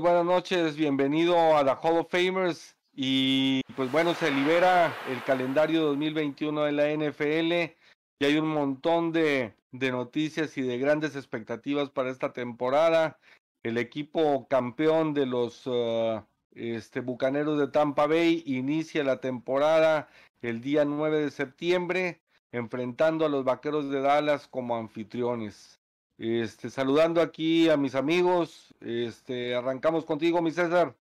[0.00, 2.74] Amigos, buenas noches, bienvenido a la Hall of Famers.
[2.94, 7.52] Y pues bueno, se libera el calendario 2021 de la NFL
[8.18, 13.18] y hay un montón de, de noticias y de grandes expectativas para esta temporada.
[13.62, 16.22] El equipo campeón de los uh,
[16.54, 20.08] este, Bucaneros de Tampa Bay inicia la temporada
[20.40, 25.79] el día 9 de septiembre, enfrentando a los Vaqueros de Dallas como anfitriones.
[26.20, 30.94] Este, saludando aquí a mis amigos, este, arrancamos contigo, mi César.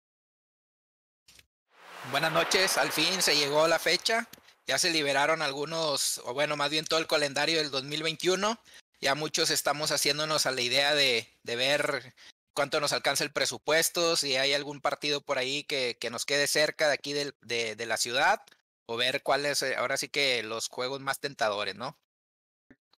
[2.13, 4.29] Buenas noches, al fin se llegó la fecha,
[4.69, 8.61] ya se liberaron algunos, o bueno, más bien todo el calendario del 2021,
[9.01, 12.15] ya muchos estamos haciéndonos a la idea de, de ver
[12.55, 16.47] cuánto nos alcanza el presupuesto, si hay algún partido por ahí que, que nos quede
[16.47, 18.41] cerca de aquí de, de, de la ciudad,
[18.87, 21.99] o ver cuáles, eh, ahora sí que los juegos más tentadores, ¿no?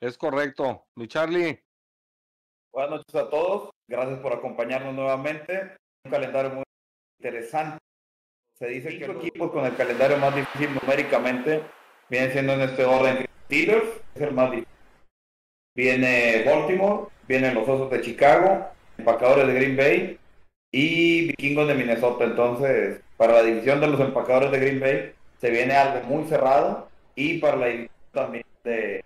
[0.01, 1.65] Es correcto, mi Charlie.
[2.73, 3.71] Buenas noches a todos.
[3.89, 5.73] Gracias por acompañarnos nuevamente.
[6.05, 6.63] Un calendario muy
[7.19, 7.79] interesante.
[8.57, 11.63] Se dice que los equipos con el calendario más difícil numéricamente
[12.09, 13.27] vienen siendo en este orden.
[13.47, 14.73] Steelers es el más difícil.
[15.75, 20.19] Viene Baltimore, vienen los Osos de Chicago, Empacadores de Green Bay
[20.71, 22.25] y Vikingos de Minnesota.
[22.25, 26.89] Entonces, para la división de los Empacadores de Green Bay se viene algo muy cerrado
[27.17, 29.05] y para la división también de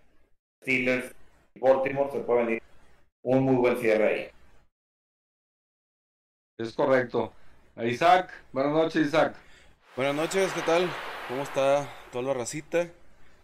[0.61, 1.15] Steelers
[1.55, 2.63] y Baltimore se puede venir
[3.25, 4.31] un muy buen cierre ahí.
[6.59, 7.33] Es correcto.
[7.77, 9.37] A Isaac, buenas noches Isaac.
[9.97, 10.89] Buenas noches, ¿qué tal?
[11.29, 12.89] ¿Cómo está toda la racita?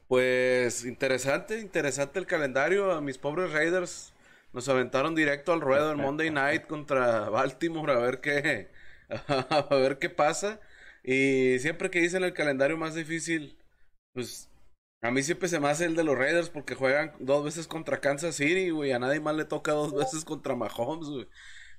[0.08, 2.92] Pues interesante, interesante el calendario.
[2.92, 4.14] A mis pobres Raiders
[4.52, 8.70] nos aventaron directo al ruedo en Monday Night contra Baltimore a ver qué,
[9.28, 10.60] a ver qué pasa.
[11.04, 13.58] Y siempre que dicen el calendario más difícil,
[14.12, 14.50] pues
[15.03, 18.00] a mí siempre se me hace el de los Raiders porque juegan dos veces contra
[18.00, 18.93] Kansas City, güey.
[18.93, 21.28] A nadie más le toca dos veces contra Mahomes, güey.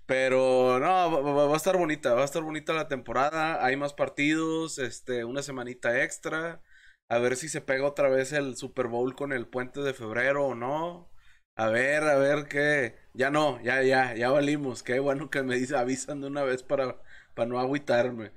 [0.05, 3.63] Pero no, va, a estar bonita, va a estar bonita la temporada.
[3.65, 6.61] Hay más partidos, este, una semanita extra.
[7.09, 10.47] A ver si se pega otra vez el Super Bowl con el puente de febrero
[10.47, 11.11] o no.
[11.55, 12.95] A ver, a ver qué.
[13.13, 14.83] Ya no, ya, ya, ya valimos.
[14.83, 17.01] Qué bueno que me dice, avisan de una vez para,
[17.35, 18.31] para no agüitarme.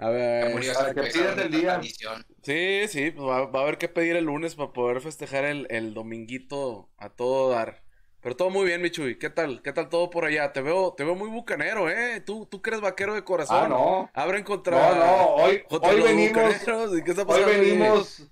[0.00, 0.58] A ver.
[0.94, 1.80] que pides el día.
[2.42, 5.66] Sí, sí, pues va, va, a haber que pedir el lunes para poder festejar el,
[5.68, 7.82] el dominguito a todo dar.
[8.22, 9.18] Pero todo muy bien, Michuy.
[9.18, 9.62] ¿Qué tal?
[9.62, 10.52] ¿Qué tal todo por allá?
[10.52, 12.20] Te veo, te veo muy bucanero, ¿eh?
[12.20, 13.64] Tú, tú crees vaquero de corazón.
[13.64, 14.10] Ah, no.
[14.14, 14.76] Abren contra.
[14.76, 15.26] No, no.
[15.34, 16.68] Hoy, hoy venimos.
[17.26, 18.30] hoy venimos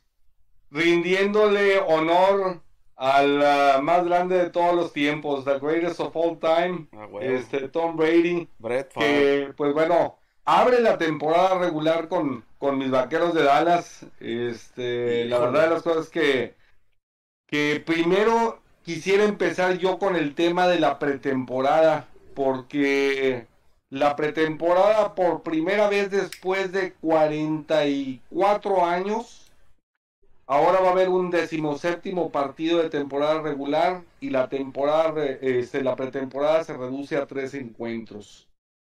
[0.71, 2.62] rindiéndole honor
[2.97, 7.39] al uh, más grande de todos los tiempos, the greatest of all time, ah, bueno.
[7.39, 8.49] este Tom Brady.
[8.59, 10.19] Brett que, pues bueno,
[10.49, 14.07] abre la temporada regular con, con mis vaqueros de Dallas.
[14.19, 16.55] Este, la verdad de las cosas es que,
[17.47, 23.47] que primero quisiera empezar yo con el tema de la pretemporada, porque
[23.91, 29.53] la pretemporada por primera vez después de 44 años,
[30.47, 35.95] ahora va a haber un decimoséptimo partido de temporada regular y la temporada, este, la
[35.95, 38.48] pretemporada se reduce a tres encuentros.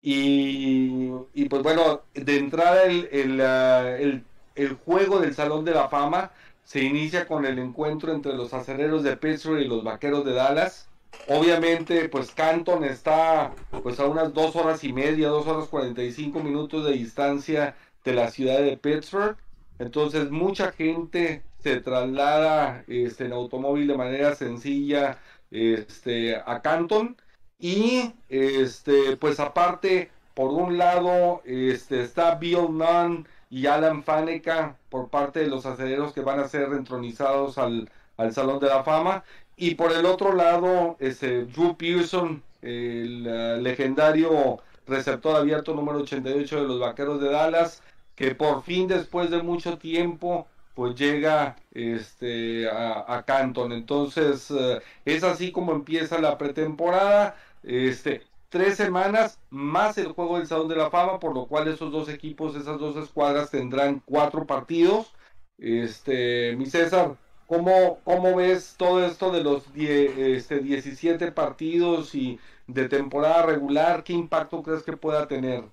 [0.08, 1.10] Y,
[1.50, 4.24] pues bueno, de entrada el, el, el,
[4.54, 6.32] el, juego del Salón de la Fama
[6.64, 10.90] se inicia con el encuentro entre los acereros de Pittsburgh y los vaqueros de Dallas.
[11.28, 16.12] Obviamente, pues Canton está pues a unas dos horas y media, dos horas cuarenta y
[16.12, 19.38] cinco minutos de distancia de la ciudad de Pittsburgh.
[19.80, 25.18] Entonces mucha gente se traslada este, en automóvil de manera sencilla
[25.50, 27.18] este, a Canton
[27.60, 35.10] y este, pues aparte, por un lado, este, está Bill Nunn y Alan Faneca por
[35.10, 39.24] parte de los aceleros que van a ser entronizados al, al Salón de la Fama.
[39.56, 46.62] Y por el otro lado, este, Drew Pearson, el uh, legendario receptor abierto número 88
[46.62, 47.81] de los Vaqueros de Dallas,
[48.16, 53.72] que por fin después de mucho tiempo pues llega este a, a Canton.
[53.72, 57.36] Entonces uh, es así como empieza la pretemporada.
[57.65, 61.91] Este, tres semanas más el juego del Salón de la Fama, por lo cual esos
[61.91, 65.12] dos equipos, esas dos escuadras tendrán cuatro partidos.
[65.57, 67.17] Este, mi César,
[67.47, 74.03] ¿cómo, cómo ves todo esto de los die, este, 17 partidos y de temporada regular?
[74.03, 75.63] ¿Qué impacto crees que pueda tener?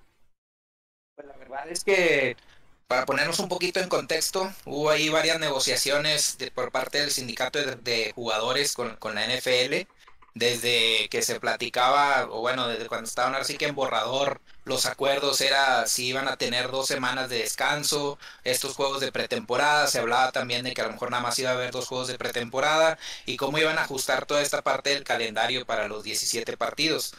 [1.15, 2.35] Pues la verdad es que
[2.87, 7.59] para ponernos un poquito en contexto, hubo ahí varias negociaciones de, por parte del sindicato
[7.59, 9.87] de, de jugadores con, con, la NFL,
[10.33, 15.41] desde que se platicaba, o bueno, desde cuando estaban así que en borrador, los acuerdos
[15.41, 20.31] era si iban a tener dos semanas de descanso, estos juegos de pretemporada, se hablaba
[20.31, 22.97] también de que a lo mejor nada más iba a haber dos juegos de pretemporada
[23.25, 27.13] y cómo iban a ajustar toda esta parte del calendario para los 17 partidos.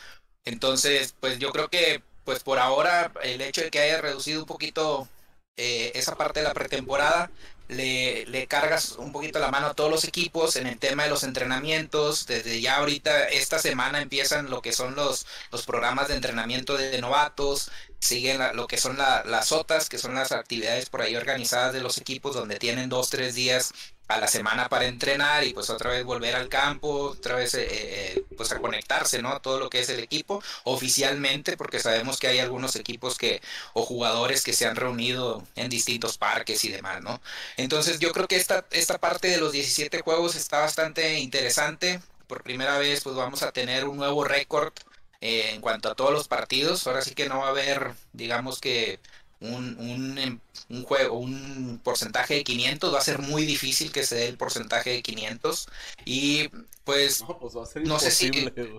[0.45, 4.47] Entonces, pues yo creo que pues por ahora el hecho de que haya reducido un
[4.47, 5.09] poquito
[5.57, 7.31] eh, esa parte de la pretemporada
[7.69, 11.11] le, le, cargas un poquito la mano a todos los equipos en el tema de
[11.11, 12.27] los entrenamientos.
[12.27, 17.01] Desde ya ahorita, esta semana empiezan lo que son los, los programas de entrenamiento de,
[17.01, 17.71] novatos,
[18.01, 21.99] siguen lo que son las OTAs, que son las actividades por ahí organizadas de los
[21.99, 23.73] equipos, donde tienen dos, tres días
[24.09, 27.67] a la semana para entrenar y pues otra vez volver al campo, otra vez eh,
[27.71, 29.41] eh, pues a conectarse, ¿no?
[29.41, 33.41] Todo lo que es el equipo oficialmente, porque sabemos que hay algunos equipos que
[33.73, 37.21] o jugadores que se han reunido en distintos parques y demás, ¿no?
[37.57, 42.01] Entonces yo creo que esta, esta parte de los 17 juegos está bastante interesante.
[42.27, 44.73] Por primera vez pues vamos a tener un nuevo récord
[45.21, 46.87] eh, en cuanto a todos los partidos.
[46.87, 49.01] Ahora sí que no va a haber, digamos que
[49.45, 54.05] un, un, em, un, juego, un porcentaje de 500, va a ser muy difícil que
[54.05, 55.69] se dé el porcentaje de 500.
[56.05, 56.51] Y
[56.85, 57.55] pues, no, pues
[57.85, 58.31] no sé si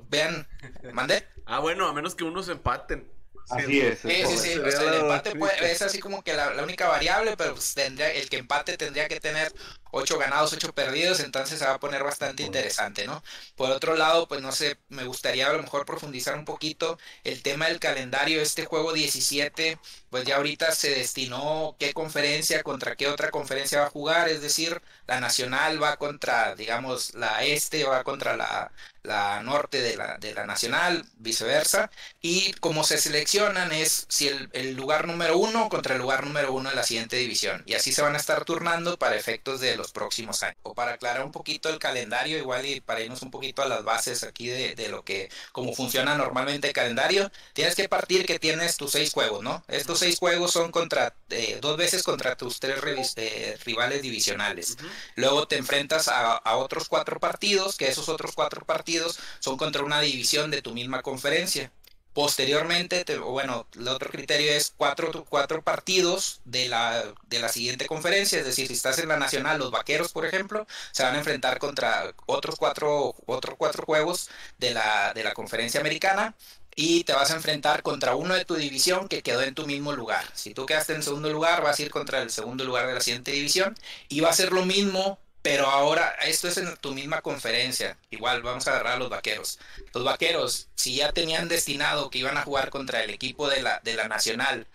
[0.10, 0.48] vean,
[0.94, 1.28] mande.
[1.46, 3.16] Ah, bueno, a menos que unos empaten.
[3.50, 4.00] Así es.
[4.00, 4.52] Sí, sí, sí.
[4.54, 8.78] el empate es así como que la, única variable, pero pues tendría, el que empate
[8.78, 9.54] tendría que tener
[9.92, 13.24] ocho ganados, ocho perdidos, entonces se va a poner bastante interesante, ¿no?
[13.56, 17.44] Por otro lado, pues no sé, me gustaría a lo mejor profundizar un poquito el
[17.44, 18.42] tema del calendario.
[18.42, 19.78] Este juego 17,
[20.16, 24.42] pues ya ahorita se destinó qué conferencia contra qué otra conferencia va a jugar, es
[24.42, 28.72] decir, la nacional va contra, digamos, la este, va contra la,
[29.06, 31.90] la norte de la, de la nacional, viceversa,
[32.22, 36.54] y como se seleccionan es si el, el, lugar número uno contra el lugar número
[36.54, 39.76] uno de la siguiente división, y así se van a estar turnando para efectos de
[39.76, 40.58] los próximos años.
[40.64, 43.84] O para aclarar un poquito el calendario, igual y para irnos un poquito a las
[43.84, 48.40] bases aquí de, de lo que, como funciona normalmente el calendario, tienes que partir que
[48.40, 49.64] tienes tus seis juegos, ¿no?
[49.68, 52.78] Estos seis juegos son contra, eh, dos veces contra tus tres
[53.16, 54.78] eh, rivales divisionales.
[55.16, 59.84] Luego te enfrentas a, a otros cuatro partidos, que esos otros cuatro partidos son contra
[59.84, 61.72] una división de tu misma conferencia.
[62.14, 68.40] Posteriormente, bueno, el otro criterio es cuatro, cuatro partidos de la, de la siguiente conferencia,
[68.40, 71.60] es decir, si estás en la nacional, los vaqueros, por ejemplo, se van a enfrentar
[71.60, 74.30] contra otros cuatro, otros cuatro juegos
[74.60, 76.36] de la, de la conferencia americana
[76.76, 79.94] y te vas a enfrentar contra uno de tu división que quedó en tu mismo
[79.94, 80.26] lugar.
[80.34, 83.02] Si tú quedaste en segundo lugar, vas a ir contra el segundo lugar de la
[83.02, 83.76] siguiente división
[84.10, 88.00] y va a ser lo mismo pero ahora, esto es en tu misma conferencia.
[88.10, 89.60] Igual, vamos a agarrar a los vaqueros.
[89.94, 93.80] Los vaqueros, si ya tenían destinado que iban a jugar contra el equipo de la,
[93.84, 94.66] de la Nacional,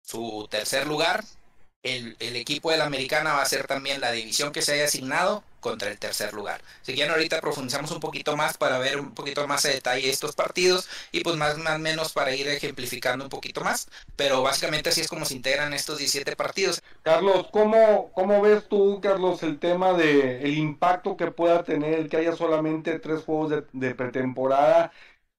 [0.00, 1.24] su tercer lugar,
[1.84, 4.86] el, el, equipo de la americana va a ser también la división que se haya
[4.86, 6.60] asignado contra el tercer lugar.
[6.82, 10.34] Si quieren ahorita profundizamos un poquito más para ver un poquito más de detalle estos
[10.34, 15.00] partidos y pues más más menos para ir ejemplificando un poquito más, pero básicamente así
[15.00, 16.82] es como se integran estos 17 partidos.
[17.02, 22.18] Carlos, ¿cómo, cómo ves tú, Carlos, el tema de el impacto que pueda tener que
[22.18, 24.92] haya solamente tres juegos de pretemporada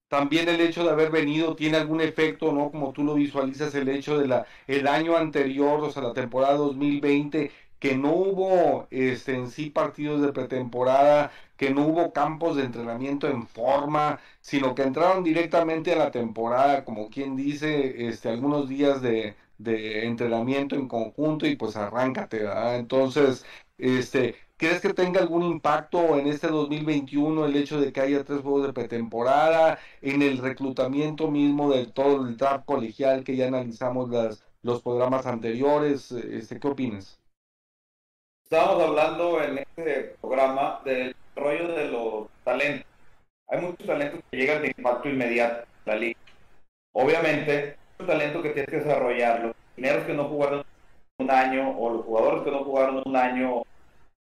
[0.07, 2.71] también el hecho de haber venido tiene algún efecto, ¿no?
[2.71, 6.55] Como tú lo visualizas, el hecho de la el año anterior, o sea, la temporada
[6.55, 12.63] 2020, que no hubo este, en sí partidos de pretemporada, que no hubo campos de
[12.63, 18.69] entrenamiento en forma, sino que entraron directamente a la temporada, como quien dice, este, algunos
[18.69, 22.77] días de, de entrenamiento en conjunto y pues arráncate, ¿verdad?
[22.77, 23.45] Entonces,
[23.77, 28.39] este, ¿Crees que tenga algún impacto en este 2021 el hecho de que haya tres
[28.39, 34.09] juegos de pretemporada, en el reclutamiento mismo de todo el draft colegial que ya analizamos
[34.09, 36.09] las, los programas anteriores?
[36.13, 37.19] Este, ¿Qué opinas?
[38.45, 42.87] Estábamos hablando en este programa del rollo de los talentos.
[43.49, 46.19] Hay muchos talentos que llegan de impacto inmediato a la liga.
[46.93, 49.41] Obviamente, un talento que tienes que desarrollar.
[49.41, 50.63] Los primeros que no jugaron
[51.17, 53.63] un año o los jugadores que no jugaron un año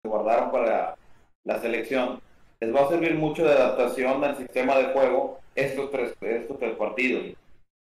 [0.04, 0.97] guardaron para
[1.44, 2.21] la selección,
[2.61, 6.76] les va a servir mucho de adaptación al sistema de juego estos tres, estos tres
[6.76, 7.37] partidos.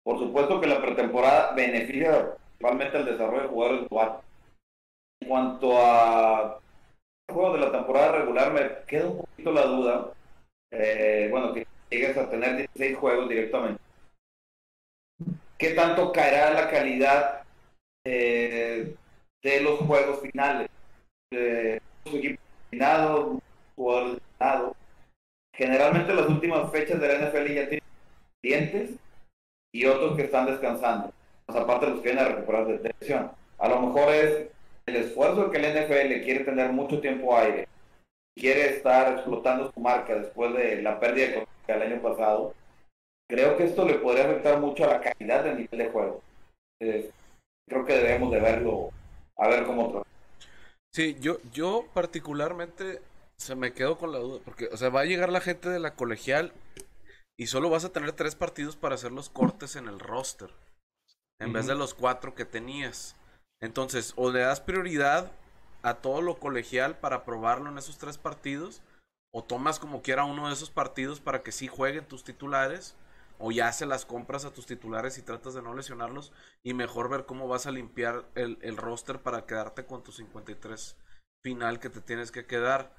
[0.04, 4.14] Por supuesto que la pretemporada beneficia principalmente al desarrollo de jugadores actuales.
[5.20, 6.60] En cuanto a
[7.30, 10.12] juego de la temporada regular, me queda un poquito la duda.
[10.70, 13.80] Eh, bueno, que llegues a tener 16 juegos directamente.
[15.56, 17.42] ¿Qué tanto caerá la calidad
[18.04, 18.94] eh,
[19.42, 20.68] de los juegos finales?
[21.32, 21.80] Eh,
[22.16, 23.40] equipo eliminado,
[23.76, 24.18] jugadores
[25.54, 27.82] Generalmente las últimas fechas de la NFL ya tienen
[28.40, 28.90] clientes
[29.72, 31.12] y otros que están descansando.
[31.48, 33.32] aparte de los que vienen a recuperar de lesión.
[33.58, 34.48] A lo mejor es
[34.86, 37.66] el esfuerzo que el NFL quiere tener mucho tiempo aire,
[38.36, 42.54] quiere estar explotando su marca después de la pérdida del año pasado.
[43.28, 46.22] Creo que esto le podría afectar mucho a la calidad del nivel de juego.
[46.78, 48.90] creo que debemos de verlo,
[49.36, 50.04] a ver cómo
[50.92, 53.02] Sí, yo, yo particularmente
[53.36, 55.78] se me quedo con la duda, porque, o sea, va a llegar la gente de
[55.78, 56.52] la colegial
[57.38, 60.50] y solo vas a tener tres partidos para hacer los cortes en el roster,
[61.40, 63.14] en vez de los cuatro que tenías.
[63.60, 65.30] Entonces, o le das prioridad
[65.82, 68.82] a todo lo colegial para probarlo en esos tres partidos,
[69.32, 72.96] o tomas como quiera uno de esos partidos para que sí jueguen tus titulares,
[73.38, 77.08] o ya se las compras a tus titulares y tratas de no lesionarlos, y mejor
[77.08, 80.96] ver cómo vas a limpiar el, el roster para quedarte con tu 53
[81.42, 82.92] final que te tienes que quedar.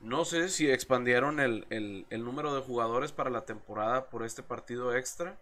[0.00, 4.94] No sé si expandieron el, el, número de jugadores para la temporada por este partido
[4.94, 5.38] extra.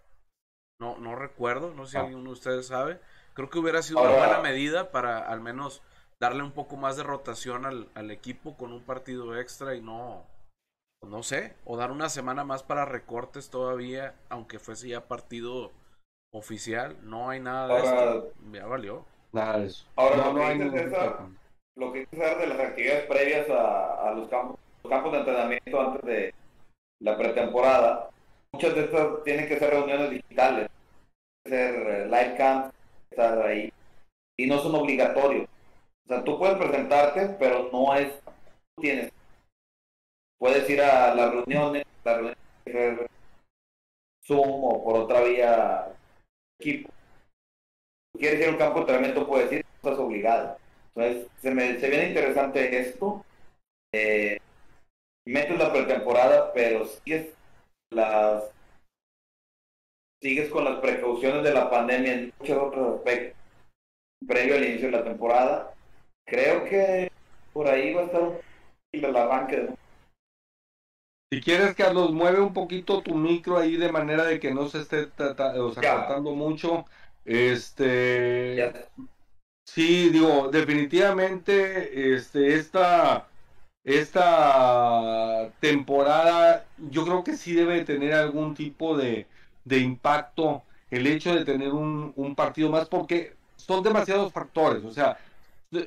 [0.80, 3.00] No, no recuerdo, no sé si alguno de ustedes sabe.
[3.34, 5.82] Creo que hubiera sido una buena medida para al menos
[6.20, 10.24] darle un poco más de rotación al, al equipo con un partido extra y no,
[11.06, 15.72] no sé, o dar una semana más para recortes todavía, aunque fuese ya partido
[16.32, 16.96] oficial.
[17.02, 18.32] No hay nada de esto.
[18.52, 19.04] Ya valió.
[19.32, 19.86] Nada de eso.
[19.96, 20.58] Ahora, no, no hay
[21.76, 24.58] lo que hay de las actividades previas a, los, campos,
[24.88, 26.34] campos de entrenamiento antes de
[27.00, 28.10] la pretemporada,
[28.52, 30.68] muchas de estas tienen que ser reuniones digitales,
[31.44, 32.72] ser eh, live camp,
[33.10, 33.72] estar ahí,
[34.38, 35.48] y no son obligatorios.
[36.04, 38.12] O sea, tú puedes presentarte, pero no es,
[38.76, 39.12] tú tienes,
[40.44, 42.16] puedes ir a las reuniones, las
[42.66, 43.10] reuniones
[44.26, 45.88] Zoom o por otra vía
[46.60, 46.92] equipo.
[48.12, 50.58] Si quieres ir a un campo de entrenamiento, puedes ir, estás obligado.
[50.94, 53.24] Entonces, se, me, se viene interesante esto.
[53.94, 54.38] Eh,
[55.24, 57.32] metes la pretemporada, pero sigues
[57.88, 58.44] las
[60.20, 63.38] sigues con las precauciones de la pandemia en muchos otros aspectos
[64.28, 65.72] previo al inicio de la temporada.
[66.26, 67.10] Creo que
[67.54, 68.40] por ahí va a estar
[68.92, 69.83] el arranque de
[71.30, 74.80] si quieres, Carlos, mueve un poquito tu micro ahí de manera de que no se
[74.80, 76.84] esté tratando mucho.
[77.24, 78.72] Este.
[79.66, 83.26] Sí, digo, definitivamente este, esta,
[83.82, 89.26] esta temporada yo creo que sí debe tener algún tipo de,
[89.64, 94.84] de impacto el hecho de tener un, un, partido más porque son demasiados factores.
[94.84, 95.18] O sea,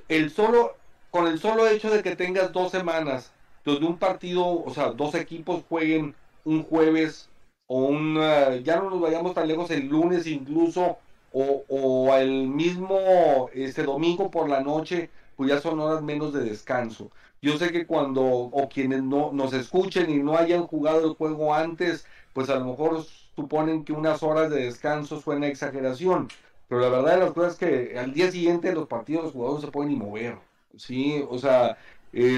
[0.10, 0.76] el solo,
[1.12, 3.32] con el solo hecho de que tengas dos semanas
[3.74, 7.30] donde un partido, o sea, dos equipos jueguen un jueves
[7.68, 10.98] o un, eh, ya no nos vayamos tan lejos, el lunes incluso
[11.32, 16.44] o, o el mismo este domingo por la noche, pues ya son horas menos de
[16.44, 17.12] descanso.
[17.42, 21.54] Yo sé que cuando, o quienes no nos escuchen y no hayan jugado el juego
[21.54, 23.04] antes, pues a lo mejor
[23.36, 26.30] suponen que unas horas de descanso suena exageración.
[26.68, 29.66] Pero la verdad de las cosas es que al día siguiente los partidos los jugadores
[29.66, 30.40] se pueden ni mover.
[30.76, 31.78] Sí, o sea,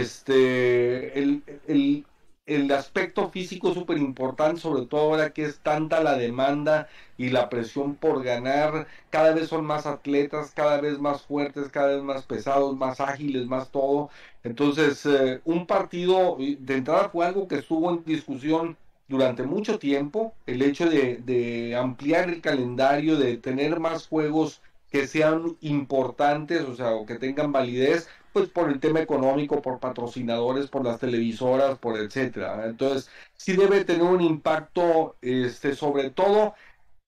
[0.01, 2.05] este, el, el,
[2.45, 7.29] el aspecto físico es súper importante, sobre todo ahora que es tanta la demanda y
[7.29, 8.87] la presión por ganar.
[9.09, 13.45] Cada vez son más atletas, cada vez más fuertes, cada vez más pesados, más ágiles,
[13.47, 14.09] más todo.
[14.43, 20.35] Entonces, eh, un partido, de entrada fue algo que estuvo en discusión durante mucho tiempo,
[20.45, 26.75] el hecho de, de ampliar el calendario, de tener más juegos que sean importantes, o
[26.75, 31.77] sea, o que tengan validez, pues por el tema económico, por patrocinadores, por las televisoras,
[31.79, 32.65] por etcétera.
[32.67, 36.55] Entonces, sí debe tener un impacto, este, sobre todo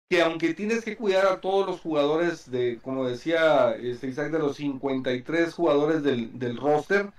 [0.10, 4.40] que aunque tienes que cuidar a todos los jugadores de, como decía este Isaac, de
[4.40, 7.14] los 53 jugadores del, del roster,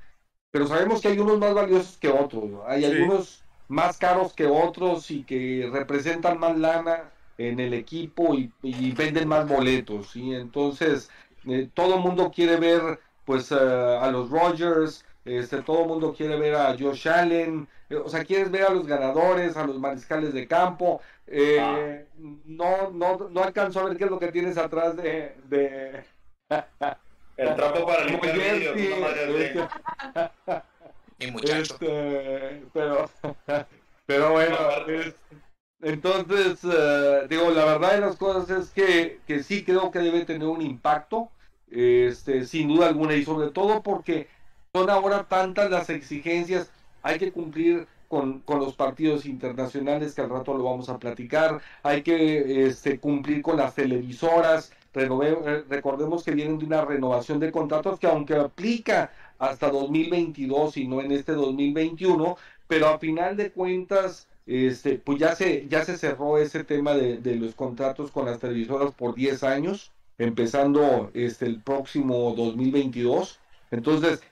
[0.50, 5.10] pero sabemos que hay unos más valiosos que otros, hay algunos más caros que otros
[5.10, 7.10] y que representan más lana
[7.48, 8.50] en el equipo y,
[8.92, 11.10] venden más boletos, y entonces
[11.46, 16.14] eh, todo el mundo quiere ver pues eh, a los Rogers, este, todo el mundo
[16.16, 19.78] quiere ver a Josh Allen, eh, o sea, quieres ver a los ganadores, a los
[19.78, 21.00] mariscales de campo.
[21.26, 21.98] Eh, ah.
[22.46, 25.36] no, no, no alcanzo a ver qué es lo que tienes atrás de...
[25.48, 26.04] de...
[27.36, 29.60] el trapo para el este,
[31.18, 31.74] Y muchacho.
[31.74, 33.08] Este, pero,
[34.06, 34.56] pero bueno,
[35.82, 36.60] entonces,
[37.28, 40.62] digo, la verdad de las cosas es que, que sí creo que debe tener un
[40.62, 41.30] impacto
[41.70, 44.28] este, sin duda alguna, y sobre todo porque
[44.72, 46.70] son ahora tantas las exigencias,
[47.02, 51.60] hay que cumplir con, con, los partidos internacionales, que al rato lo vamos a platicar,
[51.82, 57.50] hay que este, cumplir con las televisoras, eh, recordemos que vienen de una renovación de
[57.50, 62.36] contratos que aunque aplica hasta 2022 y no en este 2021,
[62.68, 67.18] pero a final de cuentas, este, pues ya se, ya se cerró ese tema de,
[67.18, 73.40] de los contratos con las televisoras por 10 años empezando este, el próximo 2022.
[73.70, 74.22] Entonces,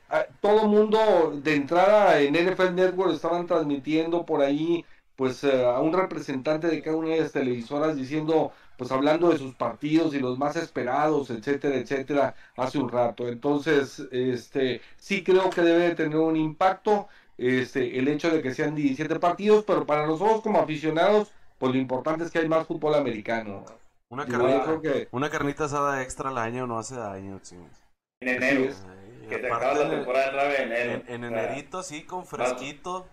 [0.41, 4.85] todo mundo de entrada en NFL Network estaban transmitiendo por ahí,
[5.17, 9.39] pues, eh, a un representante de cada una de las televisoras diciendo, pues, hablando de
[9.39, 13.29] sus partidos y los más esperados, etcétera, etcétera, hace un rato.
[13.29, 17.09] Entonces, este, sí creo que debe tener un impacto,
[17.41, 21.79] este, el hecho de que sean 17 partidos, pero para nosotros como aficionados, pues lo
[21.79, 23.65] importante es que hay más fútbol americano.
[24.11, 27.67] Una, carnita, yo creo que una carnita asada extra al año no hace daño, ching.
[28.21, 31.03] En enero, Ay, que se aparte acaba la temporada de 9 de enero.
[31.07, 33.07] En, en enerito así, con fresquito.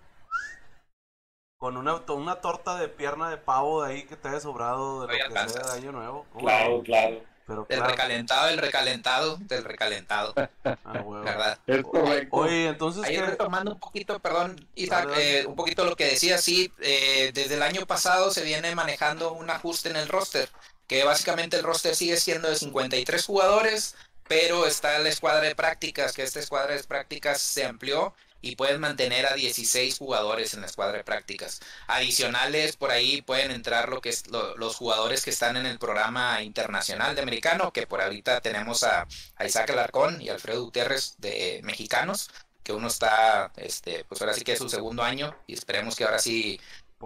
[1.57, 5.17] Con una, una torta de pierna de pavo de ahí que te haya sobrado de
[5.17, 6.25] lo que sea de año nuevo.
[6.33, 7.21] ¿Cómo Claro, claro.
[7.47, 7.91] Pero Del claro.
[7.91, 10.33] recalentado, del recalentado, del recalentado,
[10.65, 11.23] Ah, huevo.
[11.23, 11.57] ¿verdad?
[11.65, 12.35] es correcto.
[12.35, 16.73] Oye, entonces Ahí retomando un poquito, perdón, Isaac, eh, un poquito lo que decía, sí,
[16.81, 20.49] eh, desde el año pasado se viene manejando un ajuste en el roster,
[20.87, 23.95] que básicamente el roster sigue siendo de 53 jugadores,
[24.27, 28.79] pero está la escuadra de prácticas, que esta escuadra de prácticas se amplió y puedes
[28.79, 31.59] mantener a 16 jugadores en la escuadra de prácticas.
[31.87, 35.79] Adicionales, por ahí pueden entrar lo que es lo- los jugadores que están en el
[35.79, 41.15] programa internacional de americano, que por ahorita tenemos a, a Isaac Alarcón y Alfredo Gutiérrez
[41.17, 42.29] de mexicanos,
[42.63, 46.03] que uno está, este, pues ahora sí que es su segundo año y esperemos que
[46.03, 46.59] ahora sí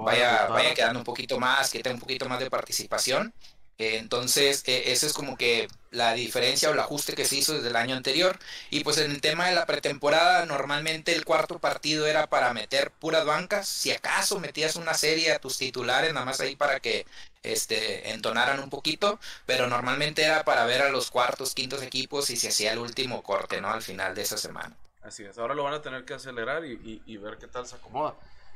[0.04, 3.34] vaya, vaya quedando un poquito más, que tenga un poquito más de participación.
[3.82, 7.54] Eh, entonces, eh, esa es como que la diferencia o el ajuste que se hizo
[7.54, 8.38] desde el año anterior.
[8.70, 12.92] Y pues en el tema de la pretemporada, normalmente el cuarto partido era para meter
[12.92, 13.68] puras bancas.
[13.68, 17.06] Si acaso metías una serie a tus titulares, nada más ahí para que
[17.44, 19.20] este, entonaran un poquito.
[19.48, 23.24] Pero normalmente era para ver a los cuartos, quintos equipos y se hacía el último
[23.24, 23.70] corte, ¿no?
[23.72, 24.76] Al final de esa semana.
[25.02, 27.66] Así es, ahora lo van a tener que acelerar y, y- y ver qué tal
[27.66, 28.14] se acomoda.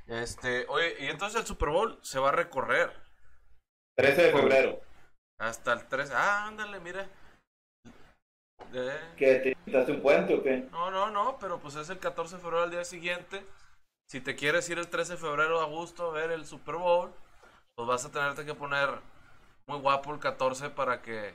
[0.08, 2.92] Este, oye, y entonces el Super Bowl se va a recorrer
[3.96, 4.82] 13 de febrero.
[5.40, 6.12] Hasta el 3.
[6.12, 7.08] Ah, ándale, mira.
[9.18, 9.36] ¿Qué?
[9.36, 10.68] ¿Te quitaste un puente o qué?
[10.72, 13.46] No, no, no, pero pues es el 14 de febrero al día siguiente.
[14.10, 17.12] Si te quieres ir el 13 de febrero a gusto a ver el Super Bowl,
[17.76, 18.90] pues vas a tenerte que poner
[19.68, 21.34] muy guapo el 14 para que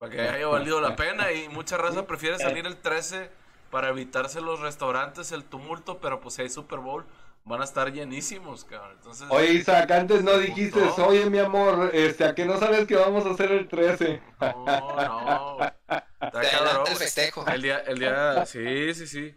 [0.00, 3.30] para que haya valido la pena y mucha raza prefiere salir el 13
[3.70, 7.04] para evitarse los restaurantes, el tumulto, pero pues si hay Super Bowl
[7.48, 8.92] van a estar llenísimos, cabrón.
[8.98, 12.96] Entonces, Oye, Isaac, antes no dijiste, oye, mi amor, este, ¿a que no sabes que
[12.96, 14.20] vamos a hacer el 13?
[14.40, 15.58] no, no.
[16.20, 17.46] Está cabrón, el festejo.
[17.46, 19.34] El día, el día, sí, sí, sí.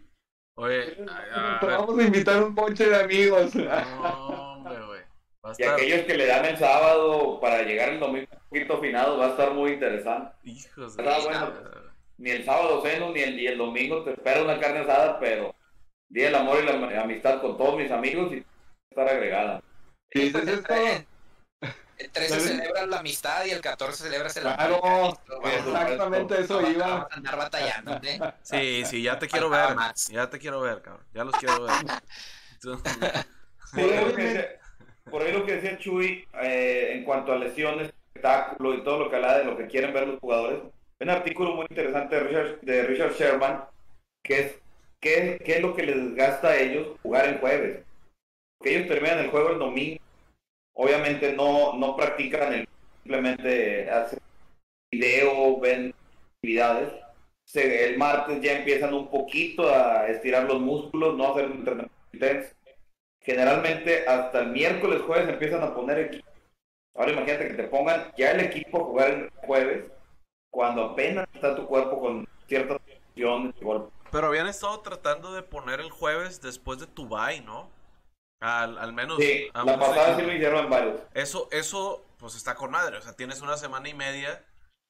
[0.56, 0.98] Oye,
[1.34, 3.54] a- a Te vamos a invitar un ponche de amigos.
[3.54, 3.64] no,
[4.56, 5.00] hombre, güey.
[5.58, 9.26] Y aquellos que le dan el sábado para llegar el domingo un poquito afinado va
[9.26, 10.34] a estar muy interesante.
[10.44, 11.52] hijos de bueno.
[12.18, 15.52] Ni el sábado ceno ni el, y el domingo te espera una carne asada, pero
[16.12, 18.44] Día del Amor y la amistad con todos mis amigos y
[18.90, 19.62] estar agregada.
[20.10, 21.06] ¿Qué Pues dices el, esto?
[21.98, 22.44] el 13 ¿Sabes?
[22.44, 25.18] celebras la amistad y el 14 celebras el Claro, amor.
[25.26, 26.86] Vamos, exactamente eso iba.
[26.86, 28.20] Vamos a andar batallando, ¿eh?
[28.42, 29.74] Sí, sí, ya te quiero ver.
[29.74, 30.08] más.
[30.08, 31.06] Ya te quiero ver, cabrón.
[31.14, 31.72] Ya los quiero ver.
[32.52, 32.92] Entonces,
[33.72, 34.58] Sí, Por ahí lo que decía-
[35.10, 39.10] por ahí lo que decía Chuy eh, en cuanto a lesiones, espectáculo y todo lo
[39.10, 40.60] que habla de lo que quieren ver los jugadores.
[41.00, 43.64] Un artículo muy interesante de Richard, de Richard Sherman,
[44.22, 44.61] que es
[45.02, 47.84] qué, qué es lo que les desgasta a ellos jugar en jueves.
[48.58, 50.00] Porque ellos terminan el juego el domingo,
[50.74, 52.68] obviamente no, no practican el,
[53.02, 54.20] simplemente hacen
[54.92, 55.94] video, ven
[56.36, 56.92] actividades.
[57.46, 61.94] Se- el martes ya empiezan un poquito a estirar los músculos, no hacer un entrenamiento
[62.12, 62.54] intenso
[63.20, 66.28] generalmente hasta el miércoles, jueves empiezan a poner equipo.
[66.94, 69.84] Ahora imagínate que te pongan ya el equipo a jugar el jueves,
[70.50, 73.92] cuando apenas está tu cuerpo con cierta tensión golpe.
[74.12, 77.70] Pero habían estado tratando de poner el jueves después de tu bye, ¿no?
[78.40, 79.18] Al, al menos.
[79.20, 81.00] Sí, a la pasada sí lo hicieron en varios.
[81.14, 82.98] Eso, eso, pues está con madre.
[82.98, 84.44] O sea, tienes una semana y media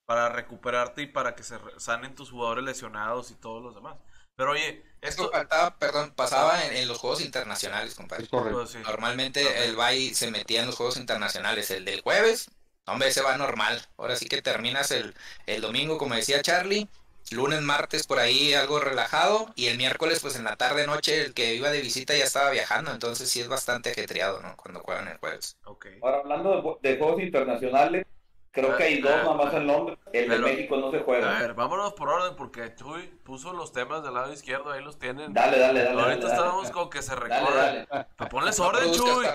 [0.06, 3.96] para recuperarte y para que se re- sanen tus jugadores lesionados y todos los demás.
[4.36, 5.30] Pero oye, Esto esto.
[5.30, 8.24] faltaba, perdón, pasaba en, en los juegos internacionales, compadre.
[8.24, 8.58] Es correcto.
[8.60, 8.78] pues, sí.
[8.78, 11.70] Normalmente el bye se metía en los juegos internacionales.
[11.70, 12.50] El del jueves,
[12.86, 13.86] hombre, ese va normal.
[13.98, 15.14] Ahora sí que terminas el,
[15.46, 16.88] el domingo, como decía Charlie.
[17.30, 19.52] Lunes, martes, por ahí algo relajado.
[19.54, 22.50] Y el miércoles, pues en la tarde, noche, el que iba de visita ya estaba
[22.50, 22.90] viajando.
[22.92, 24.56] Entonces sí es bastante ajetreado, ¿no?
[24.56, 25.56] Cuando juegan el jueves.
[25.64, 25.86] Ok.
[26.00, 28.06] Ahora hablando de, de juegos internacionales,
[28.52, 29.98] creo que hay dos nada más en Londres.
[30.12, 31.38] El de México no se A juega.
[31.40, 35.32] ver, vámonos por orden porque Chuy puso los temas del lado izquierdo, ahí los tienen.
[35.32, 36.00] Dale, dale, dale.
[36.00, 36.74] Ahorita dale, estábamos dale.
[36.74, 38.06] con que se Dale, recorran.
[38.30, 39.26] ponles No orden, Chuy.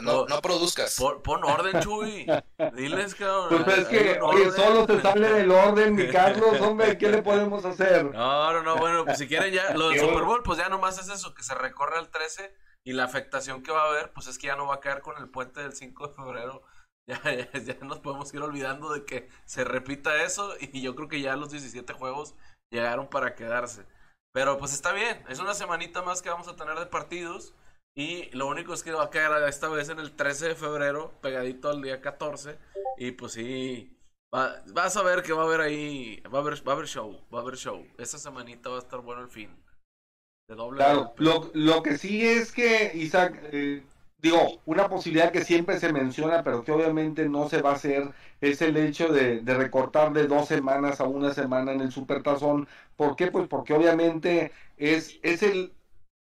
[0.00, 0.96] No, no produzcas.
[0.98, 2.26] Pon, pon orden, Chuy.
[2.74, 3.62] Diles, cabrón.
[3.64, 7.64] Pues es que, oye, solo se sale del orden, mi Carlos, hombre, ¿qué le podemos
[7.64, 8.06] hacer?
[8.06, 10.98] No, no, no, bueno, pues si quieren ya, lo del Super Bowl, pues ya nomás
[10.98, 12.54] es eso, que se recorre al 13
[12.84, 15.02] y la afectación que va a haber, pues es que ya no va a caer
[15.02, 16.62] con el puente del 5 de febrero.
[17.08, 21.08] Ya, ya, ya nos podemos ir olvidando de que se repita eso y yo creo
[21.08, 22.34] que ya los 17 juegos
[22.70, 23.84] llegaron para quedarse.
[24.32, 27.54] Pero pues está bien, es una semanita más que vamos a tener de partidos
[27.96, 31.12] y lo único es que va a caer esta vez en el 13 de febrero,
[31.20, 32.58] pegadito al día 14
[32.96, 33.98] y pues sí,
[34.34, 36.86] va- vas a ver que va a haber ahí, va a haber, va a haber
[36.88, 37.84] show, va a haber show.
[37.98, 39.50] Esta semanita va a estar bueno el fin.
[40.48, 43.82] De doble Claro, lo, lo que sí es que, Isaac, eh,
[44.22, 48.10] digo, una posibilidad que siempre se menciona, pero que obviamente no se va a hacer,
[48.40, 52.68] es el hecho de, recortar de dos semanas a una semana en el Supertazón.
[52.96, 53.30] ¿Por qué?
[53.30, 55.72] Pues porque obviamente es, es el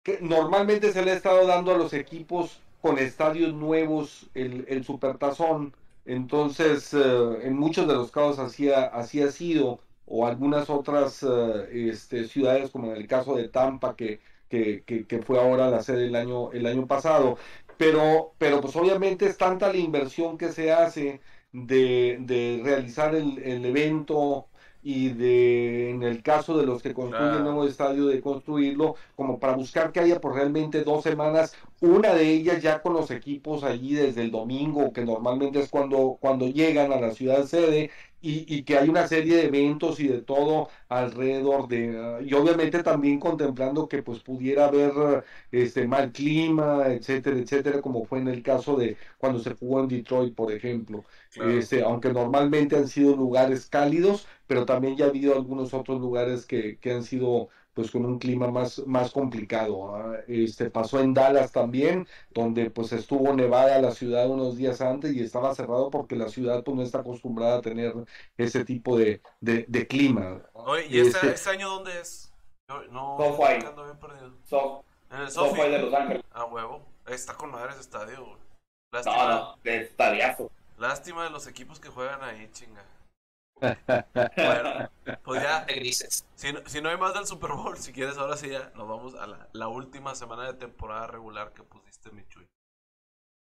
[0.04, 4.84] que normalmente se le ha estado dando a los equipos con estadios nuevos el, el
[4.84, 5.74] Supertazón.
[6.06, 11.24] Entonces, eh, en muchos de los casos así ha, así ha sido, o algunas otras
[11.24, 15.70] eh, este, ciudades, como en el caso de Tampa, que, que, que, que, fue ahora
[15.70, 17.38] la sede el año, el año pasado
[17.84, 21.20] pero, pero pues obviamente es tanta la inversión que se hace
[21.52, 24.48] de, de realizar el, el, evento
[24.82, 29.40] y de, en el caso de los que construyen el nuevo estadio, de construirlo, como
[29.40, 33.64] para buscar que haya por realmente dos semanas, una de ellas ya con los equipos
[33.64, 37.92] allí desde el domingo, que normalmente es cuando, cuando llegan a la ciudad sede,
[38.24, 42.82] y, y, que hay una serie de eventos y de todo alrededor de y obviamente
[42.82, 48.42] también contemplando que pues pudiera haber este mal clima etcétera etcétera como fue en el
[48.42, 51.52] caso de cuando se jugó en Detroit por ejemplo claro.
[51.52, 56.46] este aunque normalmente han sido lugares cálidos pero también ya ha habido algunos otros lugares
[56.46, 60.14] que, que han sido pues con un clima más, más complicado.
[60.16, 60.24] ¿eh?
[60.46, 65.22] Este pasó en Dallas también, donde pues estuvo nevada la ciudad unos días antes y
[65.22, 67.94] estaba cerrado porque la ciudad pues no está acostumbrada a tener
[68.38, 70.42] ese tipo de, de, de clima.
[70.54, 72.32] Oye, ¿y este, este, año dónde es?
[72.70, 73.66] Yo, no, SoFi.
[73.66, 74.32] ando bien perdido.
[74.46, 76.24] So, En el SoFi de Los Ángeles.
[76.32, 76.82] Ah, huevo.
[77.08, 78.38] Está con madre ese estadio, güey.
[78.38, 80.52] No, Lástima, no, de estadiazo.
[80.78, 82.84] lástima de los equipos que juegan ahí, chinga.
[83.60, 84.90] Bueno,
[85.24, 86.26] pues ya, de grises.
[86.36, 88.88] si no, si no hay más del Super Bowl, si quieres, ahora sí ya nos
[88.88, 92.48] vamos a la, la última semana de temporada regular que pusiste, mi Chuy.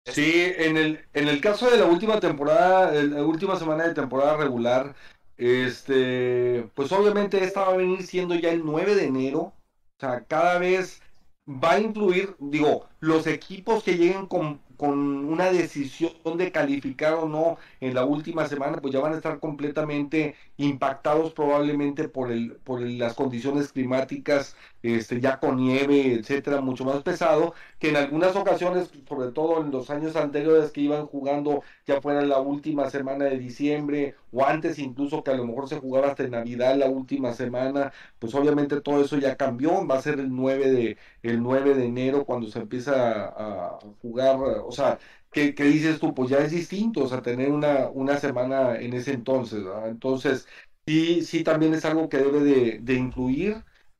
[0.05, 4.37] Sí, en el, en el caso de la última temporada, la última semana de temporada
[4.37, 4.95] regular,
[5.37, 9.39] este, pues obviamente esta va a venir siendo ya el 9 de enero.
[9.39, 9.53] O
[9.99, 11.01] sea, cada vez
[11.47, 17.27] va a incluir, digo, los equipos que lleguen con, con una decisión de calificar o
[17.27, 22.55] no en la última semana, pues ya van a estar completamente impactados probablemente por el,
[22.63, 28.35] por las condiciones climáticas, este, ya con nieve, etcétera, mucho más pesado, que en algunas
[28.35, 33.25] ocasiones, sobre todo en los años anteriores que iban jugando ya fuera la última semana
[33.25, 37.33] de diciembre, o antes incluso que a lo mejor se jugaba hasta Navidad la última
[37.33, 41.73] semana, pues obviamente todo eso ya cambió, va a ser el 9 de, el 9
[41.75, 44.99] de enero cuando se empieza a, jugar, o sea,
[45.31, 46.13] ¿qué, ¿qué, dices tú?
[46.13, 49.63] Pues ya es distinto, o sea, tener una, una semana en ese entonces.
[49.85, 50.47] Entonces,
[50.85, 52.95] sí, sí también es algo que debe de, de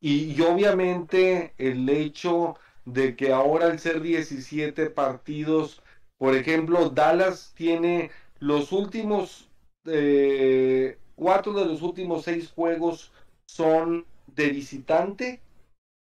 [0.02, 5.82] y, obviamente el hecho de que ahora al ser 17 partidos,
[6.18, 9.50] por ejemplo, Dallas tiene los últimos,
[9.86, 13.12] eh, cuatro de los últimos seis juegos
[13.46, 15.42] son de visitante,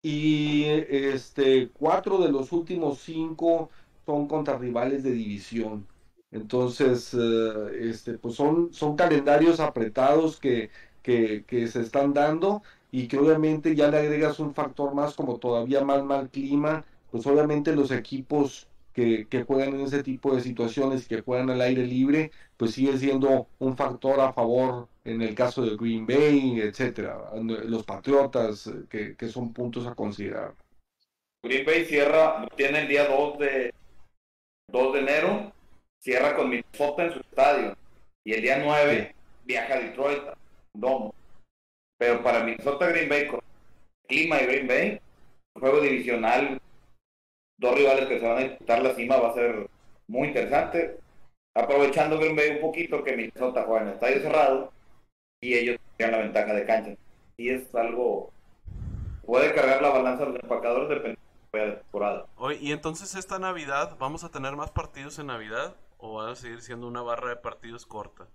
[0.04, 3.70] y este cuatro de los últimos cinco
[4.06, 5.88] son contra rivales de división.
[6.32, 13.18] Entonces, uh, este, pues son, son calendarios apretados que, que, se están dando y que
[13.18, 17.90] obviamente ya le agregas un factor más como todavía más mal clima, pues obviamente los
[17.90, 22.76] equipos que, que, juegan en ese tipo de situaciones, que juegan al aire libre, pues
[22.76, 27.32] sigue siendo un factor a favor en el caso de Green Bay, etcétera,
[27.66, 30.54] los Patriotas, que, que son puntos a considerar.
[31.42, 33.74] Green Bay cierra, tiene el día 2 de,
[34.68, 35.52] 2 de enero,
[35.98, 37.76] cierra con Minnesota en su estadio,
[38.24, 39.16] y el día 9 sí.
[39.46, 40.22] viaja a Detroit,
[40.76, 41.16] domo.
[42.04, 43.40] Pero para Minnesota Green Bay, con
[44.10, 45.00] clima y Green Bay,
[45.58, 46.60] juego divisional
[47.58, 49.70] dos rivales que se van a disputar la cima va a ser
[50.08, 51.00] muy interesante.
[51.56, 54.74] Aprovechando Green Bay un poquito que Minnesota juega en el estadio cerrado
[55.40, 56.96] y ellos tienen la ventaja de cancha.
[57.38, 58.34] Y es algo.
[59.26, 61.22] Puede cargar la balanza de los empacadores dependiendo
[61.54, 62.26] de la temporada.
[62.36, 66.36] Oye, y entonces esta Navidad, ¿vamos a tener más partidos en Navidad o va a
[66.36, 68.28] seguir siendo una barra de partidos corta?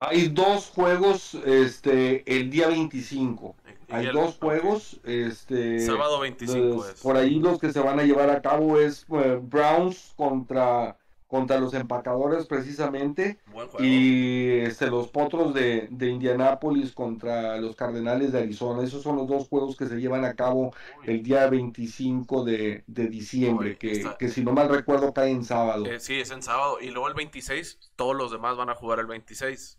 [0.00, 3.56] Hay dos juegos este el día 25.
[3.90, 7.00] Hay el, dos juegos, este sábado 25 los, es.
[7.00, 11.58] Por ahí los que se van a llevar a cabo es uh, Browns contra contra
[11.58, 13.38] los empacadores precisamente
[13.78, 18.82] y este, los potros de, de Indianápolis contra los Cardenales de Arizona.
[18.82, 20.72] Esos son los dos juegos que se llevan a cabo
[21.04, 24.16] el día 25 de, de diciembre, Uy, que, está...
[24.16, 25.84] que, si no mal recuerdo cae en sábado.
[25.84, 26.78] Eh, sí, es en sábado.
[26.80, 29.77] Y luego el 26, todos los demás van a jugar el 26.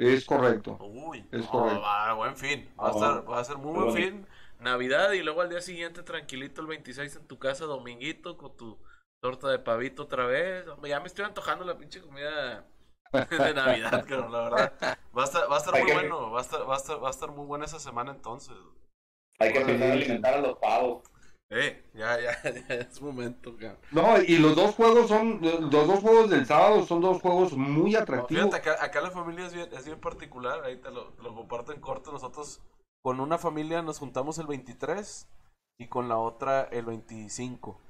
[0.00, 0.78] Es correcto.
[0.80, 1.78] Uy, es correcto.
[1.78, 2.72] Oh, va, buen fin.
[2.80, 4.26] Va, a estar, va a ser muy buen fin.
[4.58, 8.78] Navidad y luego al día siguiente tranquilito el 26 en tu casa, dominguito, con tu
[9.22, 10.64] torta de pavito otra vez.
[10.84, 12.66] Ya me estoy antojando la pinche comida
[13.12, 13.12] de
[13.54, 14.98] Navidad, pero la verdad.
[15.16, 15.92] Va a estar, va a estar muy que...
[15.92, 18.56] bueno, va a estar, va, a estar, va a estar muy buena esa semana entonces.
[19.38, 21.02] Hay que empezar a alimentar a los pavos.
[21.52, 23.56] Eh, ya, ya, ya es momento,
[23.90, 27.96] No, y los dos juegos son, los dos juegos del sábado son dos juegos muy
[27.96, 28.54] atractivos.
[28.54, 31.80] fíjate, acá, la familia es bien, es bien particular, ahí te lo, lo comparto en
[31.80, 32.12] corto.
[32.12, 32.60] Nosotros
[33.02, 35.26] con una familia nos juntamos el 23
[35.80, 37.80] y con la otra el 25.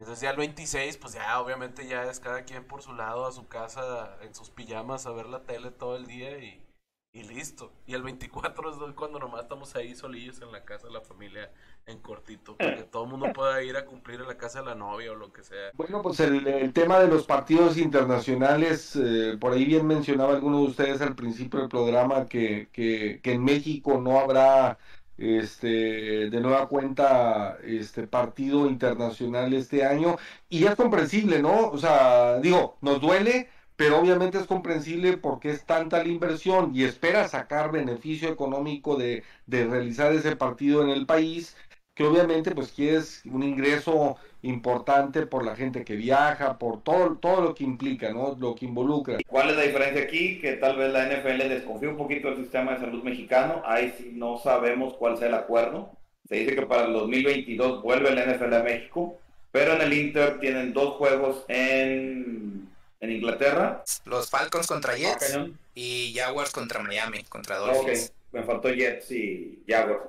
[0.00, 3.32] Entonces ya el 26, pues ya obviamente ya es cada quien por su lado a
[3.32, 6.66] su casa en sus pijamas a ver la tele todo el día y,
[7.12, 7.72] y listo.
[7.86, 11.50] Y el 24 es cuando nomás estamos ahí solillos en la casa de la familia
[11.86, 14.66] en cortito, para que todo el mundo pueda ir a cumplir en la casa de
[14.66, 15.70] la novia o lo que sea.
[15.74, 20.66] Bueno, pues el, tema de los partidos internacionales, eh, por ahí bien mencionaba alguno de
[20.66, 24.78] ustedes al principio del programa que, que, que en México no habrá
[25.20, 30.16] este, de nueva cuenta este partido internacional este año
[30.48, 31.68] y es comprensible, ¿no?
[31.68, 36.84] O sea, digo, nos duele, pero obviamente es comprensible porque es tanta la inversión y
[36.84, 41.56] espera sacar beneficio económico de, de realizar ese partido en el país
[41.94, 47.40] que obviamente pues quieres un ingreso importante por la gente que viaja, por todo, todo
[47.40, 48.36] lo que implica, ¿no?
[48.38, 49.16] Lo que involucra.
[49.26, 50.38] ¿Cuál es la diferencia aquí?
[50.40, 53.62] Que tal vez la NFL desconfía un poquito del sistema de salud mexicano.
[53.64, 55.88] Ahí sí no sabemos cuál sea el acuerdo.
[56.28, 59.18] Se dice que para el 2022 vuelve la NFL a México,
[59.50, 62.69] pero en el Inter tienen dos juegos en,
[63.00, 63.82] en Inglaterra.
[64.04, 65.38] Los Falcons contra Jets
[65.74, 68.12] y Jaguars contra Miami, contra Dolphins.
[68.32, 70.04] me faltó Jets y Jaguars.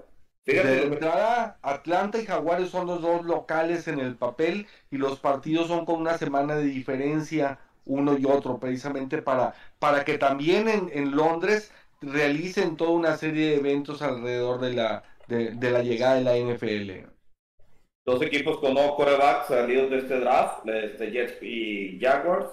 [0.45, 5.67] De entrada, Atlanta y Jaguares son los dos locales en el papel y los partidos
[5.67, 10.89] son con una semana de diferencia uno y otro, precisamente para, para que también en,
[10.93, 16.21] en Londres realicen toda una serie de eventos alrededor de la, de, la llegada de
[16.21, 17.07] la NFL.
[18.05, 22.47] Dos equipos con nuevos corebacks salidos de este draft, este Jets y Jaguars.